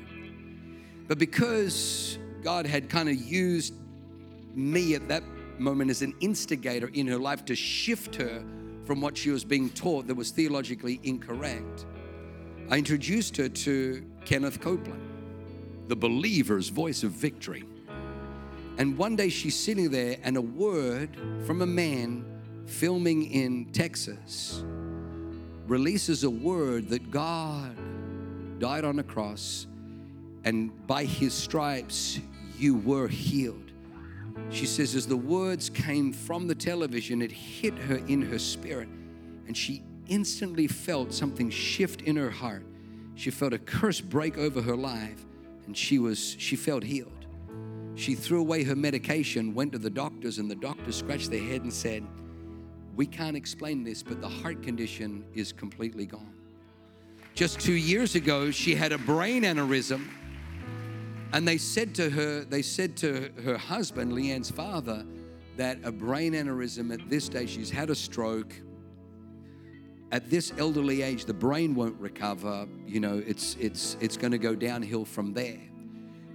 But 1.07 1.17
because 1.17 2.19
God 2.43 2.65
had 2.65 2.89
kind 2.89 3.07
of 3.07 3.15
used 3.15 3.73
me 4.53 4.95
at 4.95 5.07
that 5.07 5.23
moment 5.59 5.89
as 5.89 6.01
an 6.01 6.13
instigator 6.19 6.89
in 6.93 7.07
her 7.07 7.17
life 7.17 7.45
to 7.45 7.55
shift 7.55 8.15
her 8.15 8.43
from 8.85 9.01
what 9.01 9.17
she 9.17 9.29
was 9.29 9.43
being 9.43 9.69
taught 9.71 10.07
that 10.07 10.15
was 10.15 10.31
theologically 10.31 10.99
incorrect, 11.03 11.85
I 12.69 12.77
introduced 12.77 13.37
her 13.37 13.49
to 13.49 14.03
Kenneth 14.25 14.59
Copeland, 14.59 15.01
the 15.87 15.95
believer's 15.95 16.69
voice 16.69 17.03
of 17.03 17.11
victory. 17.11 17.63
And 18.77 18.97
one 18.97 19.15
day 19.15 19.29
she's 19.29 19.57
sitting 19.57 19.89
there, 19.89 20.17
and 20.23 20.37
a 20.37 20.41
word 20.41 21.17
from 21.45 21.61
a 21.61 21.65
man 21.65 22.25
filming 22.65 23.31
in 23.31 23.65
Texas 23.71 24.63
releases 25.67 26.23
a 26.23 26.29
word 26.29 26.89
that 26.89 27.09
God 27.09 27.75
died 28.59 28.85
on 28.85 28.99
a 28.99 29.03
cross, 29.03 29.67
and 30.43 30.71
by 30.87 31.03
his 31.03 31.33
stripes 31.33 32.19
you 32.57 32.75
were 32.75 33.07
healed. 33.07 33.66
She 34.49 34.65
says, 34.65 34.95
as 34.95 35.07
the 35.07 35.17
words 35.17 35.69
came 35.69 36.13
from 36.13 36.47
the 36.47 36.55
television, 36.55 37.21
it 37.21 37.31
hit 37.31 37.77
her 37.77 37.97
in 38.07 38.21
her 38.21 38.39
spirit, 38.39 38.89
and 39.47 39.55
she 39.55 39.83
instantly 40.07 40.67
felt 40.67 41.13
something 41.13 41.49
shift 41.49 42.01
in 42.01 42.15
her 42.15 42.29
heart. 42.29 42.65
She 43.15 43.29
felt 43.31 43.53
a 43.53 43.59
curse 43.59 43.99
break 43.99 44.37
over 44.37 44.61
her 44.61 44.75
life, 44.75 45.25
and 45.65 45.75
she 45.75 45.99
was 45.99 46.35
she 46.39 46.55
felt 46.55 46.83
healed. 46.83 47.25
She 47.95 48.13
threw 48.13 48.39
away 48.39 48.63
her 48.63 48.75
medication, 48.75 49.55
went 49.55 49.71
to 49.71 49.79
the 49.79 49.89
doctors, 49.89 50.37
and 50.37 50.49
the 50.49 50.55
doctors 50.55 50.95
scratched 50.95 51.31
their 51.31 51.41
head 51.41 51.63
and 51.63 51.73
said, 51.73 52.05
We 52.95 53.07
can't 53.07 53.35
explain 53.35 53.83
this, 53.83 54.03
but 54.03 54.21
the 54.21 54.29
heart 54.29 54.61
condition 54.61 55.25
is 55.33 55.51
completely 55.51 56.05
gone. 56.05 56.33
Just 57.33 57.59
two 57.59 57.73
years 57.73 58.13
ago, 58.13 58.51
she 58.51 58.75
had 58.75 58.91
a 58.91 58.99
brain 58.99 59.43
aneurysm, 59.43 60.07
and 61.33 61.47
they 61.47 61.57
said 61.57 61.93
to 61.95 62.09
her, 62.09 62.43
they 62.43 62.61
said 62.61 62.95
to 62.97 63.29
her 63.43 63.57
husband, 63.57 64.13
Leanne's 64.13 64.49
father, 64.49 65.05
that 65.57 65.79
a 65.83 65.91
brain 65.91 66.33
aneurysm 66.33 66.93
at 66.93 67.09
this 67.09 67.25
stage, 67.25 67.49
she's 67.49 67.69
had 67.69 67.89
a 67.89 67.95
stroke. 67.95 68.53
At 70.11 70.29
this 70.29 70.53
elderly 70.57 71.01
age, 71.01 71.25
the 71.25 71.33
brain 71.33 71.75
won't 71.75 71.99
recover. 71.99 72.67
You 72.85 73.01
know, 73.01 73.21
it's 73.25 73.55
it's 73.59 73.97
it's 73.99 74.15
going 74.15 74.31
to 74.31 74.37
go 74.37 74.55
downhill 74.55 75.03
from 75.03 75.33
there. 75.33 75.59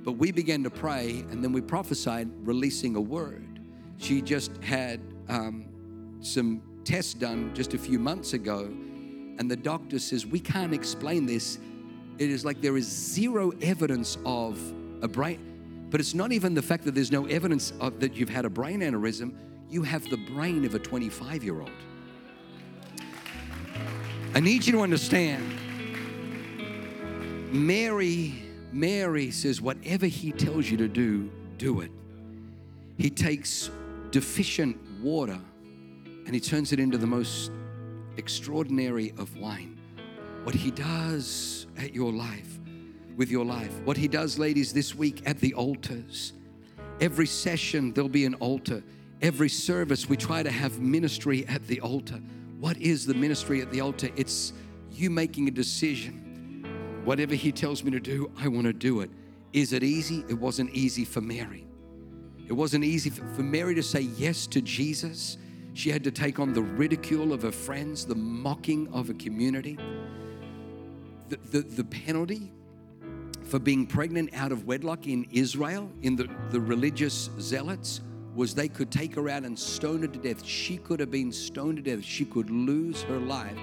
But 0.04 0.12
we 0.12 0.30
began 0.32 0.62
to 0.64 0.70
pray, 0.70 1.24
and 1.30 1.42
then 1.42 1.52
we 1.52 1.60
prophesied 1.60 2.28
releasing 2.46 2.96
a 2.96 3.00
word. 3.00 3.60
She 3.96 4.20
just 4.20 4.50
had 4.62 5.00
um, 5.28 6.16
some 6.20 6.60
tests 6.84 7.14
done 7.14 7.54
just 7.54 7.72
a 7.72 7.78
few 7.78 7.98
months 7.98 8.32
ago, 8.32 8.64
and 9.38 9.50
the 9.50 9.56
doctor 9.56 9.98
says, 9.98 10.26
We 10.26 10.40
can't 10.40 10.74
explain 10.74 11.24
this. 11.24 11.58
It 12.18 12.30
is 12.30 12.44
like 12.44 12.60
there 12.60 12.76
is 12.76 12.86
zero 12.86 13.52
evidence 13.62 14.18
of 14.26 14.58
a 15.02 15.08
brain, 15.08 15.86
but 15.90 16.00
it's 16.00 16.14
not 16.14 16.32
even 16.32 16.54
the 16.54 16.62
fact 16.62 16.84
that 16.84 16.94
there's 16.94 17.12
no 17.12 17.26
evidence 17.26 17.72
of 17.80 18.00
that 18.00 18.14
you've 18.14 18.30
had 18.30 18.44
a 18.44 18.50
brain 18.50 18.80
aneurysm. 18.80 19.34
You 19.68 19.82
have 19.82 20.08
the 20.08 20.16
brain 20.16 20.64
of 20.64 20.74
a 20.74 20.78
25 20.78 21.44
year 21.44 21.60
old. 21.60 21.70
I 24.34 24.40
need 24.40 24.64
you 24.64 24.72
to 24.72 24.80
understand, 24.80 25.42
Mary 27.52 28.42
Mary 28.72 29.30
says, 29.30 29.60
Whatever 29.60 30.06
he 30.06 30.32
tells 30.32 30.70
you 30.70 30.78
to 30.78 30.88
do, 30.88 31.30
do 31.58 31.80
it. 31.80 31.92
He 32.96 33.10
takes 33.10 33.70
deficient 34.10 34.76
water 35.00 35.38
and 36.26 36.34
he 36.34 36.40
turns 36.40 36.72
it 36.72 36.80
into 36.80 36.98
the 36.98 37.06
most 37.06 37.52
extraordinary 38.16 39.12
of 39.18 39.36
wine. 39.36 39.78
What 40.44 40.54
he 40.54 40.70
does 40.70 41.66
at 41.76 41.94
your 41.94 42.12
life, 42.12 42.58
with 43.16 43.30
your 43.30 43.44
life, 43.44 43.72
what 43.84 43.96
he 43.96 44.08
does, 44.08 44.38
ladies, 44.38 44.72
this 44.72 44.94
week 44.94 45.22
at 45.26 45.38
the 45.38 45.54
altars. 45.54 46.32
Every 47.00 47.26
session, 47.26 47.92
there'll 47.92 48.08
be 48.08 48.24
an 48.24 48.34
altar. 48.34 48.82
Every 49.20 49.48
service, 49.48 50.08
we 50.08 50.16
try 50.16 50.42
to 50.42 50.50
have 50.50 50.80
ministry 50.80 51.46
at 51.46 51.66
the 51.66 51.80
altar. 51.80 52.20
What 52.58 52.76
is 52.78 53.06
the 53.06 53.14
ministry 53.14 53.60
at 53.60 53.70
the 53.70 53.80
altar? 53.80 54.08
It's 54.16 54.52
you 54.90 55.10
making 55.10 55.48
a 55.48 55.50
decision 55.50 56.22
Whatever 57.04 57.34
He 57.34 57.50
tells 57.50 57.82
me 57.82 57.90
to 57.90 58.00
do, 58.00 58.30
I 58.38 58.48
want 58.48 58.66
to 58.66 58.72
do 58.72 59.00
it. 59.00 59.10
Is 59.52 59.72
it 59.72 59.82
easy? 59.82 60.24
It 60.28 60.34
wasn't 60.34 60.70
easy 60.70 61.04
for 61.04 61.20
Mary. 61.20 61.66
It 62.48 62.52
wasn't 62.52 62.84
easy 62.84 63.10
for 63.10 63.42
Mary 63.42 63.74
to 63.74 63.82
say 63.82 64.00
yes 64.00 64.46
to 64.48 64.60
Jesus. 64.60 65.36
She 65.74 65.90
had 65.90 66.04
to 66.04 66.10
take 66.10 66.38
on 66.38 66.52
the 66.52 66.62
ridicule 66.62 67.32
of 67.32 67.42
her 67.42 67.50
friends, 67.50 68.06
the 68.06 68.14
mocking 68.14 68.88
of 68.92 69.10
a 69.10 69.14
community, 69.14 69.78
the, 71.28 71.38
the, 71.50 71.60
the 71.62 71.84
penalty 71.84 72.52
for 73.52 73.58
being 73.58 73.86
pregnant 73.86 74.32
out 74.32 74.50
of 74.50 74.66
wedlock 74.66 75.06
in 75.06 75.26
Israel, 75.30 75.90
in 76.00 76.16
the, 76.16 76.26
the 76.48 76.58
religious 76.58 77.28
zealots, 77.38 78.00
was 78.34 78.54
they 78.54 78.66
could 78.66 78.90
take 78.90 79.14
her 79.14 79.28
out 79.28 79.42
and 79.42 79.58
stone 79.58 80.00
her 80.00 80.08
to 80.08 80.18
death. 80.18 80.42
She 80.42 80.78
could 80.78 80.98
have 81.00 81.10
been 81.10 81.30
stoned 81.30 81.76
to 81.76 81.82
death. 81.82 82.02
She 82.02 82.24
could 82.24 82.48
lose 82.48 83.02
her 83.02 83.18
life 83.18 83.58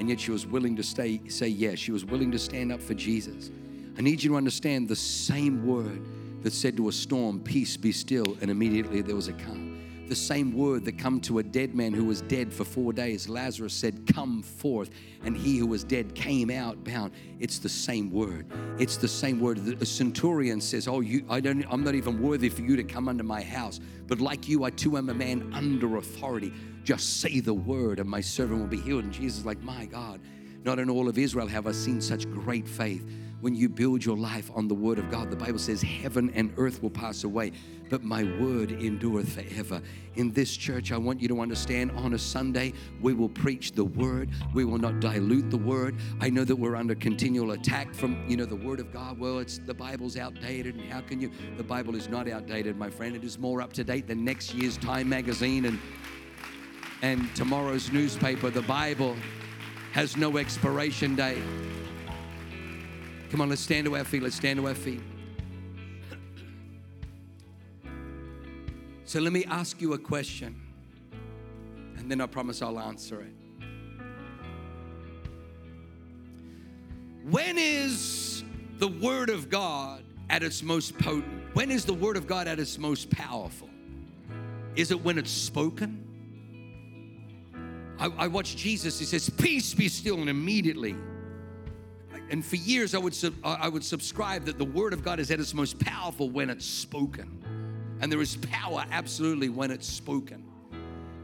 and 0.00 0.08
yet 0.08 0.18
she 0.18 0.32
was 0.32 0.44
willing 0.44 0.74
to 0.74 0.82
stay, 0.82 1.20
say 1.28 1.46
yes. 1.46 1.78
She 1.78 1.92
was 1.92 2.04
willing 2.04 2.32
to 2.32 2.38
stand 2.38 2.72
up 2.72 2.82
for 2.82 2.94
Jesus. 2.94 3.52
I 3.96 4.00
need 4.00 4.20
you 4.24 4.30
to 4.30 4.36
understand 4.36 4.88
the 4.88 4.96
same 4.96 5.64
word 5.64 6.04
that 6.42 6.52
said 6.52 6.76
to 6.78 6.88
a 6.88 6.92
storm, 6.92 7.38
Peace 7.38 7.76
be 7.76 7.92
still, 7.92 8.36
and 8.40 8.50
immediately 8.50 9.02
there 9.02 9.14
was 9.14 9.28
a 9.28 9.34
calm. 9.34 9.67
The 10.08 10.16
same 10.16 10.54
word 10.54 10.86
that 10.86 10.96
come 10.96 11.20
to 11.22 11.38
a 11.38 11.42
dead 11.42 11.74
man 11.74 11.92
who 11.92 12.04
was 12.04 12.22
dead 12.22 12.50
for 12.52 12.64
four 12.64 12.94
days. 12.94 13.28
Lazarus 13.28 13.74
said, 13.74 14.06
Come 14.14 14.42
forth, 14.42 14.88
and 15.22 15.36
he 15.36 15.58
who 15.58 15.66
was 15.66 15.84
dead 15.84 16.14
came 16.14 16.50
out 16.50 16.82
bound. 16.82 17.12
It's 17.40 17.58
the 17.58 17.68
same 17.68 18.10
word. 18.10 18.46
It's 18.78 18.96
the 18.96 19.06
same 19.08 19.38
word. 19.38 19.58
The 19.58 19.84
centurion 19.84 20.62
says, 20.62 20.88
Oh, 20.88 21.00
you 21.00 21.26
I 21.28 21.40
don't 21.40 21.64
I'm 21.70 21.84
not 21.84 21.94
even 21.94 22.22
worthy 22.22 22.48
for 22.48 22.62
you 22.62 22.74
to 22.76 22.84
come 22.84 23.08
under 23.08 23.22
my 23.22 23.42
house. 23.42 23.80
But 24.06 24.20
like 24.20 24.48
you, 24.48 24.64
I 24.64 24.70
too 24.70 24.96
am 24.96 25.10
a 25.10 25.14
man 25.14 25.52
under 25.52 25.98
authority. 25.98 26.52
Just 26.84 27.20
say 27.20 27.40
the 27.40 27.52
word, 27.52 28.00
and 28.00 28.08
my 28.08 28.22
servant 28.22 28.60
will 28.60 28.66
be 28.66 28.80
healed. 28.80 29.04
And 29.04 29.12
Jesus 29.12 29.40
is 29.40 29.46
like, 29.46 29.60
My 29.60 29.84
God, 29.84 30.20
not 30.64 30.78
in 30.78 30.88
all 30.88 31.08
of 31.08 31.18
Israel 31.18 31.46
have 31.46 31.66
I 31.66 31.72
seen 31.72 32.00
such 32.00 32.30
great 32.30 32.66
faith. 32.66 33.06
When 33.40 33.54
you 33.54 33.68
build 33.68 34.04
your 34.04 34.16
life 34.16 34.50
on 34.54 34.66
the 34.66 34.74
word 34.74 34.98
of 34.98 35.10
God, 35.10 35.30
the 35.30 35.36
Bible 35.36 35.60
says, 35.60 35.80
Heaven 35.80 36.32
and 36.34 36.52
earth 36.56 36.82
will 36.82 36.90
pass 36.90 37.22
away, 37.22 37.52
but 37.88 38.02
my 38.02 38.24
word 38.40 38.72
endureth 38.72 39.32
forever. 39.32 39.80
In 40.16 40.32
this 40.32 40.56
church, 40.56 40.90
I 40.90 40.96
want 40.96 41.20
you 41.20 41.28
to 41.28 41.40
understand 41.40 41.92
on 41.92 42.14
a 42.14 42.18
Sunday, 42.18 42.72
we 43.00 43.14
will 43.14 43.28
preach 43.28 43.72
the 43.72 43.84
word. 43.84 44.30
We 44.54 44.64
will 44.64 44.78
not 44.78 44.98
dilute 44.98 45.50
the 45.50 45.56
word. 45.56 45.94
I 46.20 46.30
know 46.30 46.42
that 46.42 46.56
we're 46.56 46.74
under 46.74 46.96
continual 46.96 47.52
attack 47.52 47.94
from, 47.94 48.28
you 48.28 48.36
know, 48.36 48.44
the 48.44 48.56
word 48.56 48.80
of 48.80 48.92
God. 48.92 49.20
Well, 49.20 49.38
it's 49.38 49.58
the 49.58 49.74
Bible's 49.74 50.16
outdated, 50.16 50.74
and 50.74 50.90
how 50.90 51.00
can 51.00 51.20
you? 51.20 51.30
The 51.56 51.62
Bible 51.62 51.94
is 51.94 52.08
not 52.08 52.28
outdated, 52.28 52.76
my 52.76 52.90
friend. 52.90 53.14
It 53.14 53.22
is 53.22 53.38
more 53.38 53.62
up 53.62 53.72
to 53.74 53.84
date 53.84 54.08
than 54.08 54.24
next 54.24 54.52
year's 54.54 54.76
Time 54.76 55.08
magazine 55.08 55.64
and 55.66 55.78
and 57.00 57.32
tomorrow's 57.36 57.92
newspaper, 57.92 58.50
the 58.50 58.62
Bible, 58.62 59.16
has 59.92 60.16
no 60.16 60.36
expiration 60.36 61.14
date. 61.14 61.42
Come 63.30 63.42
on, 63.42 63.50
let's 63.50 63.60
stand 63.60 63.84
to 63.84 63.96
our 63.96 64.04
feet. 64.04 64.22
Let's 64.22 64.36
stand 64.36 64.58
to 64.58 64.66
our 64.66 64.74
feet. 64.74 65.02
So 69.04 69.20
let 69.20 69.32
me 69.32 69.44
ask 69.46 69.80
you 69.80 69.94
a 69.94 69.98
question, 69.98 70.60
and 71.96 72.10
then 72.10 72.20
I 72.20 72.26
promise 72.26 72.60
I'll 72.60 72.78
answer 72.78 73.22
it. 73.22 73.32
When 77.30 77.56
is 77.58 78.44
the 78.78 78.88
Word 78.88 79.30
of 79.30 79.48
God 79.48 80.04
at 80.30 80.42
its 80.42 80.62
most 80.62 80.98
potent? 80.98 81.42
When 81.54 81.70
is 81.70 81.84
the 81.84 81.94
Word 81.94 82.16
of 82.16 82.26
God 82.26 82.48
at 82.48 82.58
its 82.58 82.78
most 82.78 83.10
powerful? 83.10 83.68
Is 84.76 84.90
it 84.90 85.02
when 85.02 85.18
it's 85.18 85.30
spoken? 85.30 86.04
I, 87.98 88.06
I 88.16 88.26
watch 88.28 88.56
Jesus, 88.56 88.98
he 88.98 89.04
says, 89.04 89.28
Peace 89.28 89.74
be 89.74 89.88
still, 89.88 90.20
and 90.20 90.28
immediately. 90.30 90.96
And 92.30 92.44
for 92.44 92.56
years, 92.56 92.94
I 92.94 92.98
would, 92.98 93.14
sub, 93.14 93.34
I 93.42 93.68
would 93.68 93.84
subscribe 93.84 94.44
that 94.44 94.58
the 94.58 94.64
Word 94.64 94.92
of 94.92 95.02
God 95.02 95.18
is 95.18 95.30
at 95.30 95.40
its 95.40 95.54
most 95.54 95.78
powerful 95.78 96.28
when 96.28 96.50
it's 96.50 96.66
spoken. 96.66 97.42
And 98.00 98.12
there 98.12 98.20
is 98.20 98.36
power 98.36 98.84
absolutely 98.90 99.48
when 99.48 99.70
it's 99.70 99.86
spoken. 99.86 100.44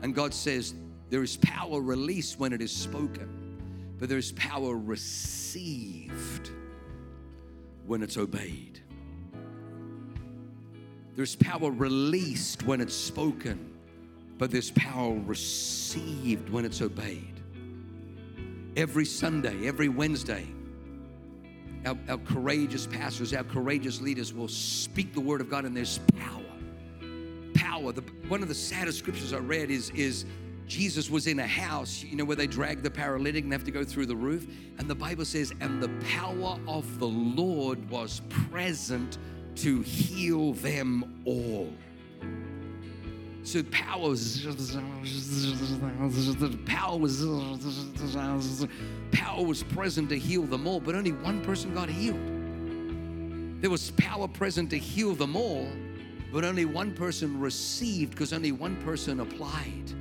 And 0.02 0.14
God 0.14 0.32
says, 0.32 0.74
there 1.10 1.22
is 1.22 1.36
power 1.36 1.80
released 1.80 2.38
when 2.40 2.52
it 2.52 2.62
is 2.62 2.72
spoken, 2.72 3.58
but 3.98 4.08
there 4.08 4.18
is 4.18 4.32
power 4.32 4.76
received 4.76 6.50
when 7.86 8.02
it's 8.02 8.16
obeyed. 8.16 8.80
There's 11.14 11.36
power 11.36 11.70
released 11.70 12.64
when 12.64 12.80
it's 12.80 12.94
spoken, 12.94 13.72
but 14.38 14.50
there's 14.50 14.72
power 14.72 15.14
received 15.14 16.48
when 16.48 16.64
it's 16.64 16.80
obeyed. 16.82 17.40
Every 18.76 19.04
Sunday, 19.04 19.68
every 19.68 19.88
Wednesday, 19.88 20.48
our, 21.84 21.96
our, 22.08 22.18
courageous 22.18 22.86
pastors, 22.86 23.32
our 23.34 23.44
courageous 23.44 24.00
leaders 24.00 24.32
will 24.32 24.48
speak 24.48 25.14
the 25.14 25.20
word 25.20 25.40
of 25.40 25.50
God, 25.50 25.64
and 25.64 25.76
there's 25.76 25.98
power. 26.18 26.42
Power. 27.54 27.92
The, 27.92 28.02
one 28.28 28.42
of 28.42 28.48
the 28.48 28.54
saddest 28.54 28.98
scriptures 28.98 29.32
I 29.32 29.38
read 29.38 29.70
is, 29.70 29.90
is 29.90 30.24
Jesus 30.66 31.10
was 31.10 31.26
in 31.26 31.38
a 31.38 31.46
house, 31.46 32.02
you 32.02 32.16
know, 32.16 32.24
where 32.24 32.36
they 32.36 32.46
drag 32.46 32.82
the 32.82 32.90
paralytic 32.90 33.44
and 33.44 33.52
have 33.52 33.64
to 33.64 33.70
go 33.70 33.84
through 33.84 34.06
the 34.06 34.16
roof. 34.16 34.46
And 34.78 34.88
the 34.88 34.94
Bible 34.94 35.24
says, 35.24 35.52
and 35.60 35.82
the 35.82 35.90
power 36.10 36.58
of 36.66 36.98
the 36.98 37.06
Lord 37.08 37.88
was 37.90 38.22
present 38.50 39.18
to 39.56 39.82
heal 39.82 40.54
them 40.54 41.22
all. 41.24 41.72
So 43.44 43.62
power 43.64 44.08
was 44.08 44.46
power 46.64 46.98
was 46.98 48.66
power 49.12 49.44
was 49.44 49.62
present 49.62 50.08
to 50.08 50.18
heal 50.18 50.44
them 50.44 50.66
all, 50.66 50.80
but 50.80 50.94
only 50.94 51.12
one 51.12 51.42
person 51.42 51.74
got 51.74 51.90
healed. 51.90 52.18
There 53.60 53.70
was 53.70 53.90
power 53.92 54.26
present 54.28 54.70
to 54.70 54.78
heal 54.78 55.14
them 55.14 55.36
all, 55.36 55.68
but 56.32 56.42
only 56.42 56.64
one 56.64 56.94
person 56.94 57.38
received 57.38 58.12
because 58.12 58.32
only 58.32 58.50
one 58.50 58.76
person 58.76 59.20
applied. 59.20 59.92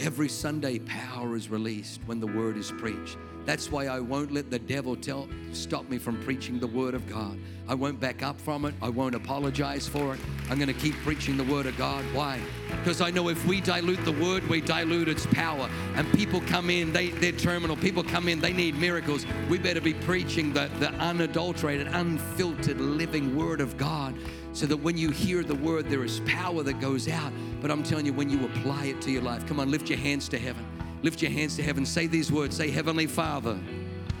Every 0.00 0.28
Sunday, 0.28 0.80
power 0.80 1.36
is 1.36 1.48
released 1.48 2.00
when 2.06 2.18
the 2.18 2.26
word 2.26 2.56
is 2.56 2.72
preached. 2.72 3.16
That's 3.46 3.70
why 3.70 3.86
I 3.86 4.00
won't 4.00 4.32
let 4.32 4.50
the 4.50 4.58
devil 4.58 4.96
tell 4.96 5.28
stop 5.52 5.88
me 5.88 5.98
from 5.98 6.20
preaching 6.24 6.58
the 6.58 6.66
word 6.66 6.94
of 6.94 7.08
God. 7.08 7.38
I 7.68 7.74
won't 7.74 7.98
back 7.98 8.22
up 8.22 8.40
from 8.40 8.64
it. 8.64 8.74
I 8.82 8.88
won't 8.88 9.14
apologize 9.14 9.88
for 9.88 10.14
it. 10.14 10.20
I'm 10.50 10.58
going 10.58 10.68
to 10.68 10.74
keep 10.74 10.94
preaching 10.96 11.36
the 11.36 11.44
word 11.44 11.66
of 11.66 11.76
God. 11.78 12.04
Why? 12.12 12.40
Because 12.70 13.00
I 13.00 13.10
know 13.10 13.28
if 13.28 13.44
we 13.46 13.60
dilute 13.60 14.04
the 14.04 14.12
word, 14.12 14.46
we 14.48 14.60
dilute 14.60 15.08
its 15.08 15.26
power. 15.26 15.68
And 15.94 16.12
people 16.12 16.40
come 16.42 16.70
in, 16.70 16.92
they, 16.92 17.10
they're 17.10 17.32
terminal. 17.32 17.76
People 17.76 18.04
come 18.04 18.28
in, 18.28 18.40
they 18.40 18.52
need 18.52 18.76
miracles. 18.76 19.24
We 19.48 19.58
better 19.58 19.80
be 19.80 19.94
preaching 19.94 20.52
the, 20.52 20.68
the 20.78 20.90
unadulterated, 20.94 21.86
unfiltered, 21.88 22.80
living 22.80 23.36
word 23.36 23.60
of 23.60 23.76
God 23.76 24.14
so 24.52 24.66
that 24.66 24.76
when 24.76 24.96
you 24.96 25.10
hear 25.10 25.42
the 25.42 25.54
word, 25.54 25.88
there 25.88 26.04
is 26.04 26.20
power 26.20 26.62
that 26.62 26.80
goes 26.80 27.08
out. 27.08 27.32
But 27.60 27.70
I'm 27.70 27.82
telling 27.82 28.06
you, 28.06 28.12
when 28.12 28.30
you 28.30 28.44
apply 28.46 28.86
it 28.86 29.00
to 29.02 29.10
your 29.10 29.22
life, 29.22 29.46
come 29.46 29.60
on, 29.60 29.70
lift 29.70 29.88
your 29.88 29.98
hands 29.98 30.28
to 30.30 30.38
heaven. 30.38 30.64
Lift 31.06 31.22
your 31.22 31.30
hands 31.30 31.54
to 31.54 31.62
heaven. 31.62 31.86
Say 31.86 32.08
these 32.08 32.32
words. 32.32 32.56
Say, 32.56 32.68
Heavenly 32.68 33.06
Father, 33.06 33.56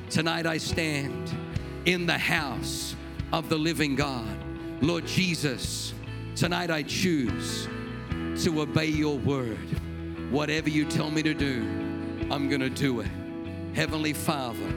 tonight 0.08 0.46
I 0.46 0.56
stand 0.56 1.34
in 1.84 2.06
the 2.06 2.16
house 2.16 2.94
of 3.32 3.48
the 3.48 3.56
living 3.58 3.96
God. 3.96 4.38
Lord 4.80 5.04
Jesus, 5.04 5.92
tonight 6.36 6.70
I 6.70 6.84
choose 6.84 7.66
to 8.44 8.60
obey 8.60 8.86
your 8.86 9.18
word. 9.18 9.58
Whatever 10.30 10.70
you 10.70 10.84
tell 10.84 11.10
me 11.10 11.24
to 11.24 11.34
do, 11.34 11.62
I'm 12.30 12.48
going 12.48 12.60
to 12.60 12.70
do 12.70 13.00
it. 13.00 13.10
Heavenly 13.74 14.12
Father, 14.12 14.72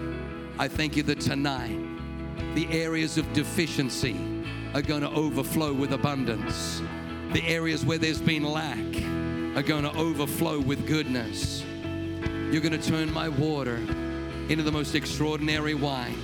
I 0.58 0.68
thank 0.68 0.98
you 0.98 1.04
that 1.04 1.20
tonight 1.20 1.78
the 2.56 2.68
areas 2.72 3.20
of 3.20 3.32
deficiency, 3.34 4.16
are 4.74 4.82
going 4.82 5.02
to 5.02 5.12
overflow 5.12 5.74
with 5.74 5.94
abundance. 5.94 6.82
The 7.34 7.46
areas 7.46 7.86
where 7.86 8.00
there's 8.00 8.20
been 8.20 8.46
lack 8.46 8.80
are 9.56 9.62
going 9.62 9.84
to 9.84 9.96
overflow 9.96 10.60
with 10.60 10.88
goodness. 10.88 11.64
You're 12.52 12.62
going 12.62 12.80
to 12.80 12.82
turn 12.82 13.12
my 13.14 13.30
water 13.30 13.76
into 14.50 14.64
the 14.64 14.72
most 14.72 14.96
extraordinary 14.96 15.76
wine. 15.76 16.18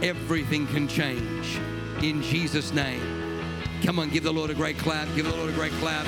Everything 0.00 0.64
can 0.68 0.86
change 0.86 1.58
in 2.02 2.22
Jesus' 2.22 2.72
name. 2.72 3.02
Come 3.82 3.98
on, 3.98 4.10
give 4.10 4.22
the 4.22 4.32
Lord 4.32 4.50
a 4.50 4.54
great 4.54 4.78
clap. 4.78 5.08
Give 5.16 5.26
the 5.26 5.36
Lord 5.36 5.50
a 5.50 5.52
great 5.52 5.72
clap. 5.72 6.06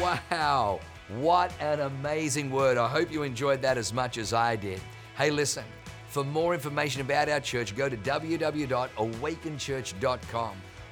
Wow, 0.00 0.78
what 1.16 1.52
an 1.60 1.80
amazing 1.80 2.52
word. 2.52 2.78
I 2.78 2.88
hope 2.88 3.10
you 3.10 3.24
enjoyed 3.24 3.60
that 3.62 3.76
as 3.76 3.92
much 3.92 4.18
as 4.18 4.32
I 4.32 4.54
did. 4.54 4.80
Hey, 5.16 5.32
listen. 5.32 5.64
For 6.06 6.22
more 6.22 6.54
information 6.54 7.00
about 7.00 7.28
our 7.28 7.40
church, 7.40 7.74
go 7.74 7.88
to 7.88 7.96
www.awakenchurch.com 7.96 10.56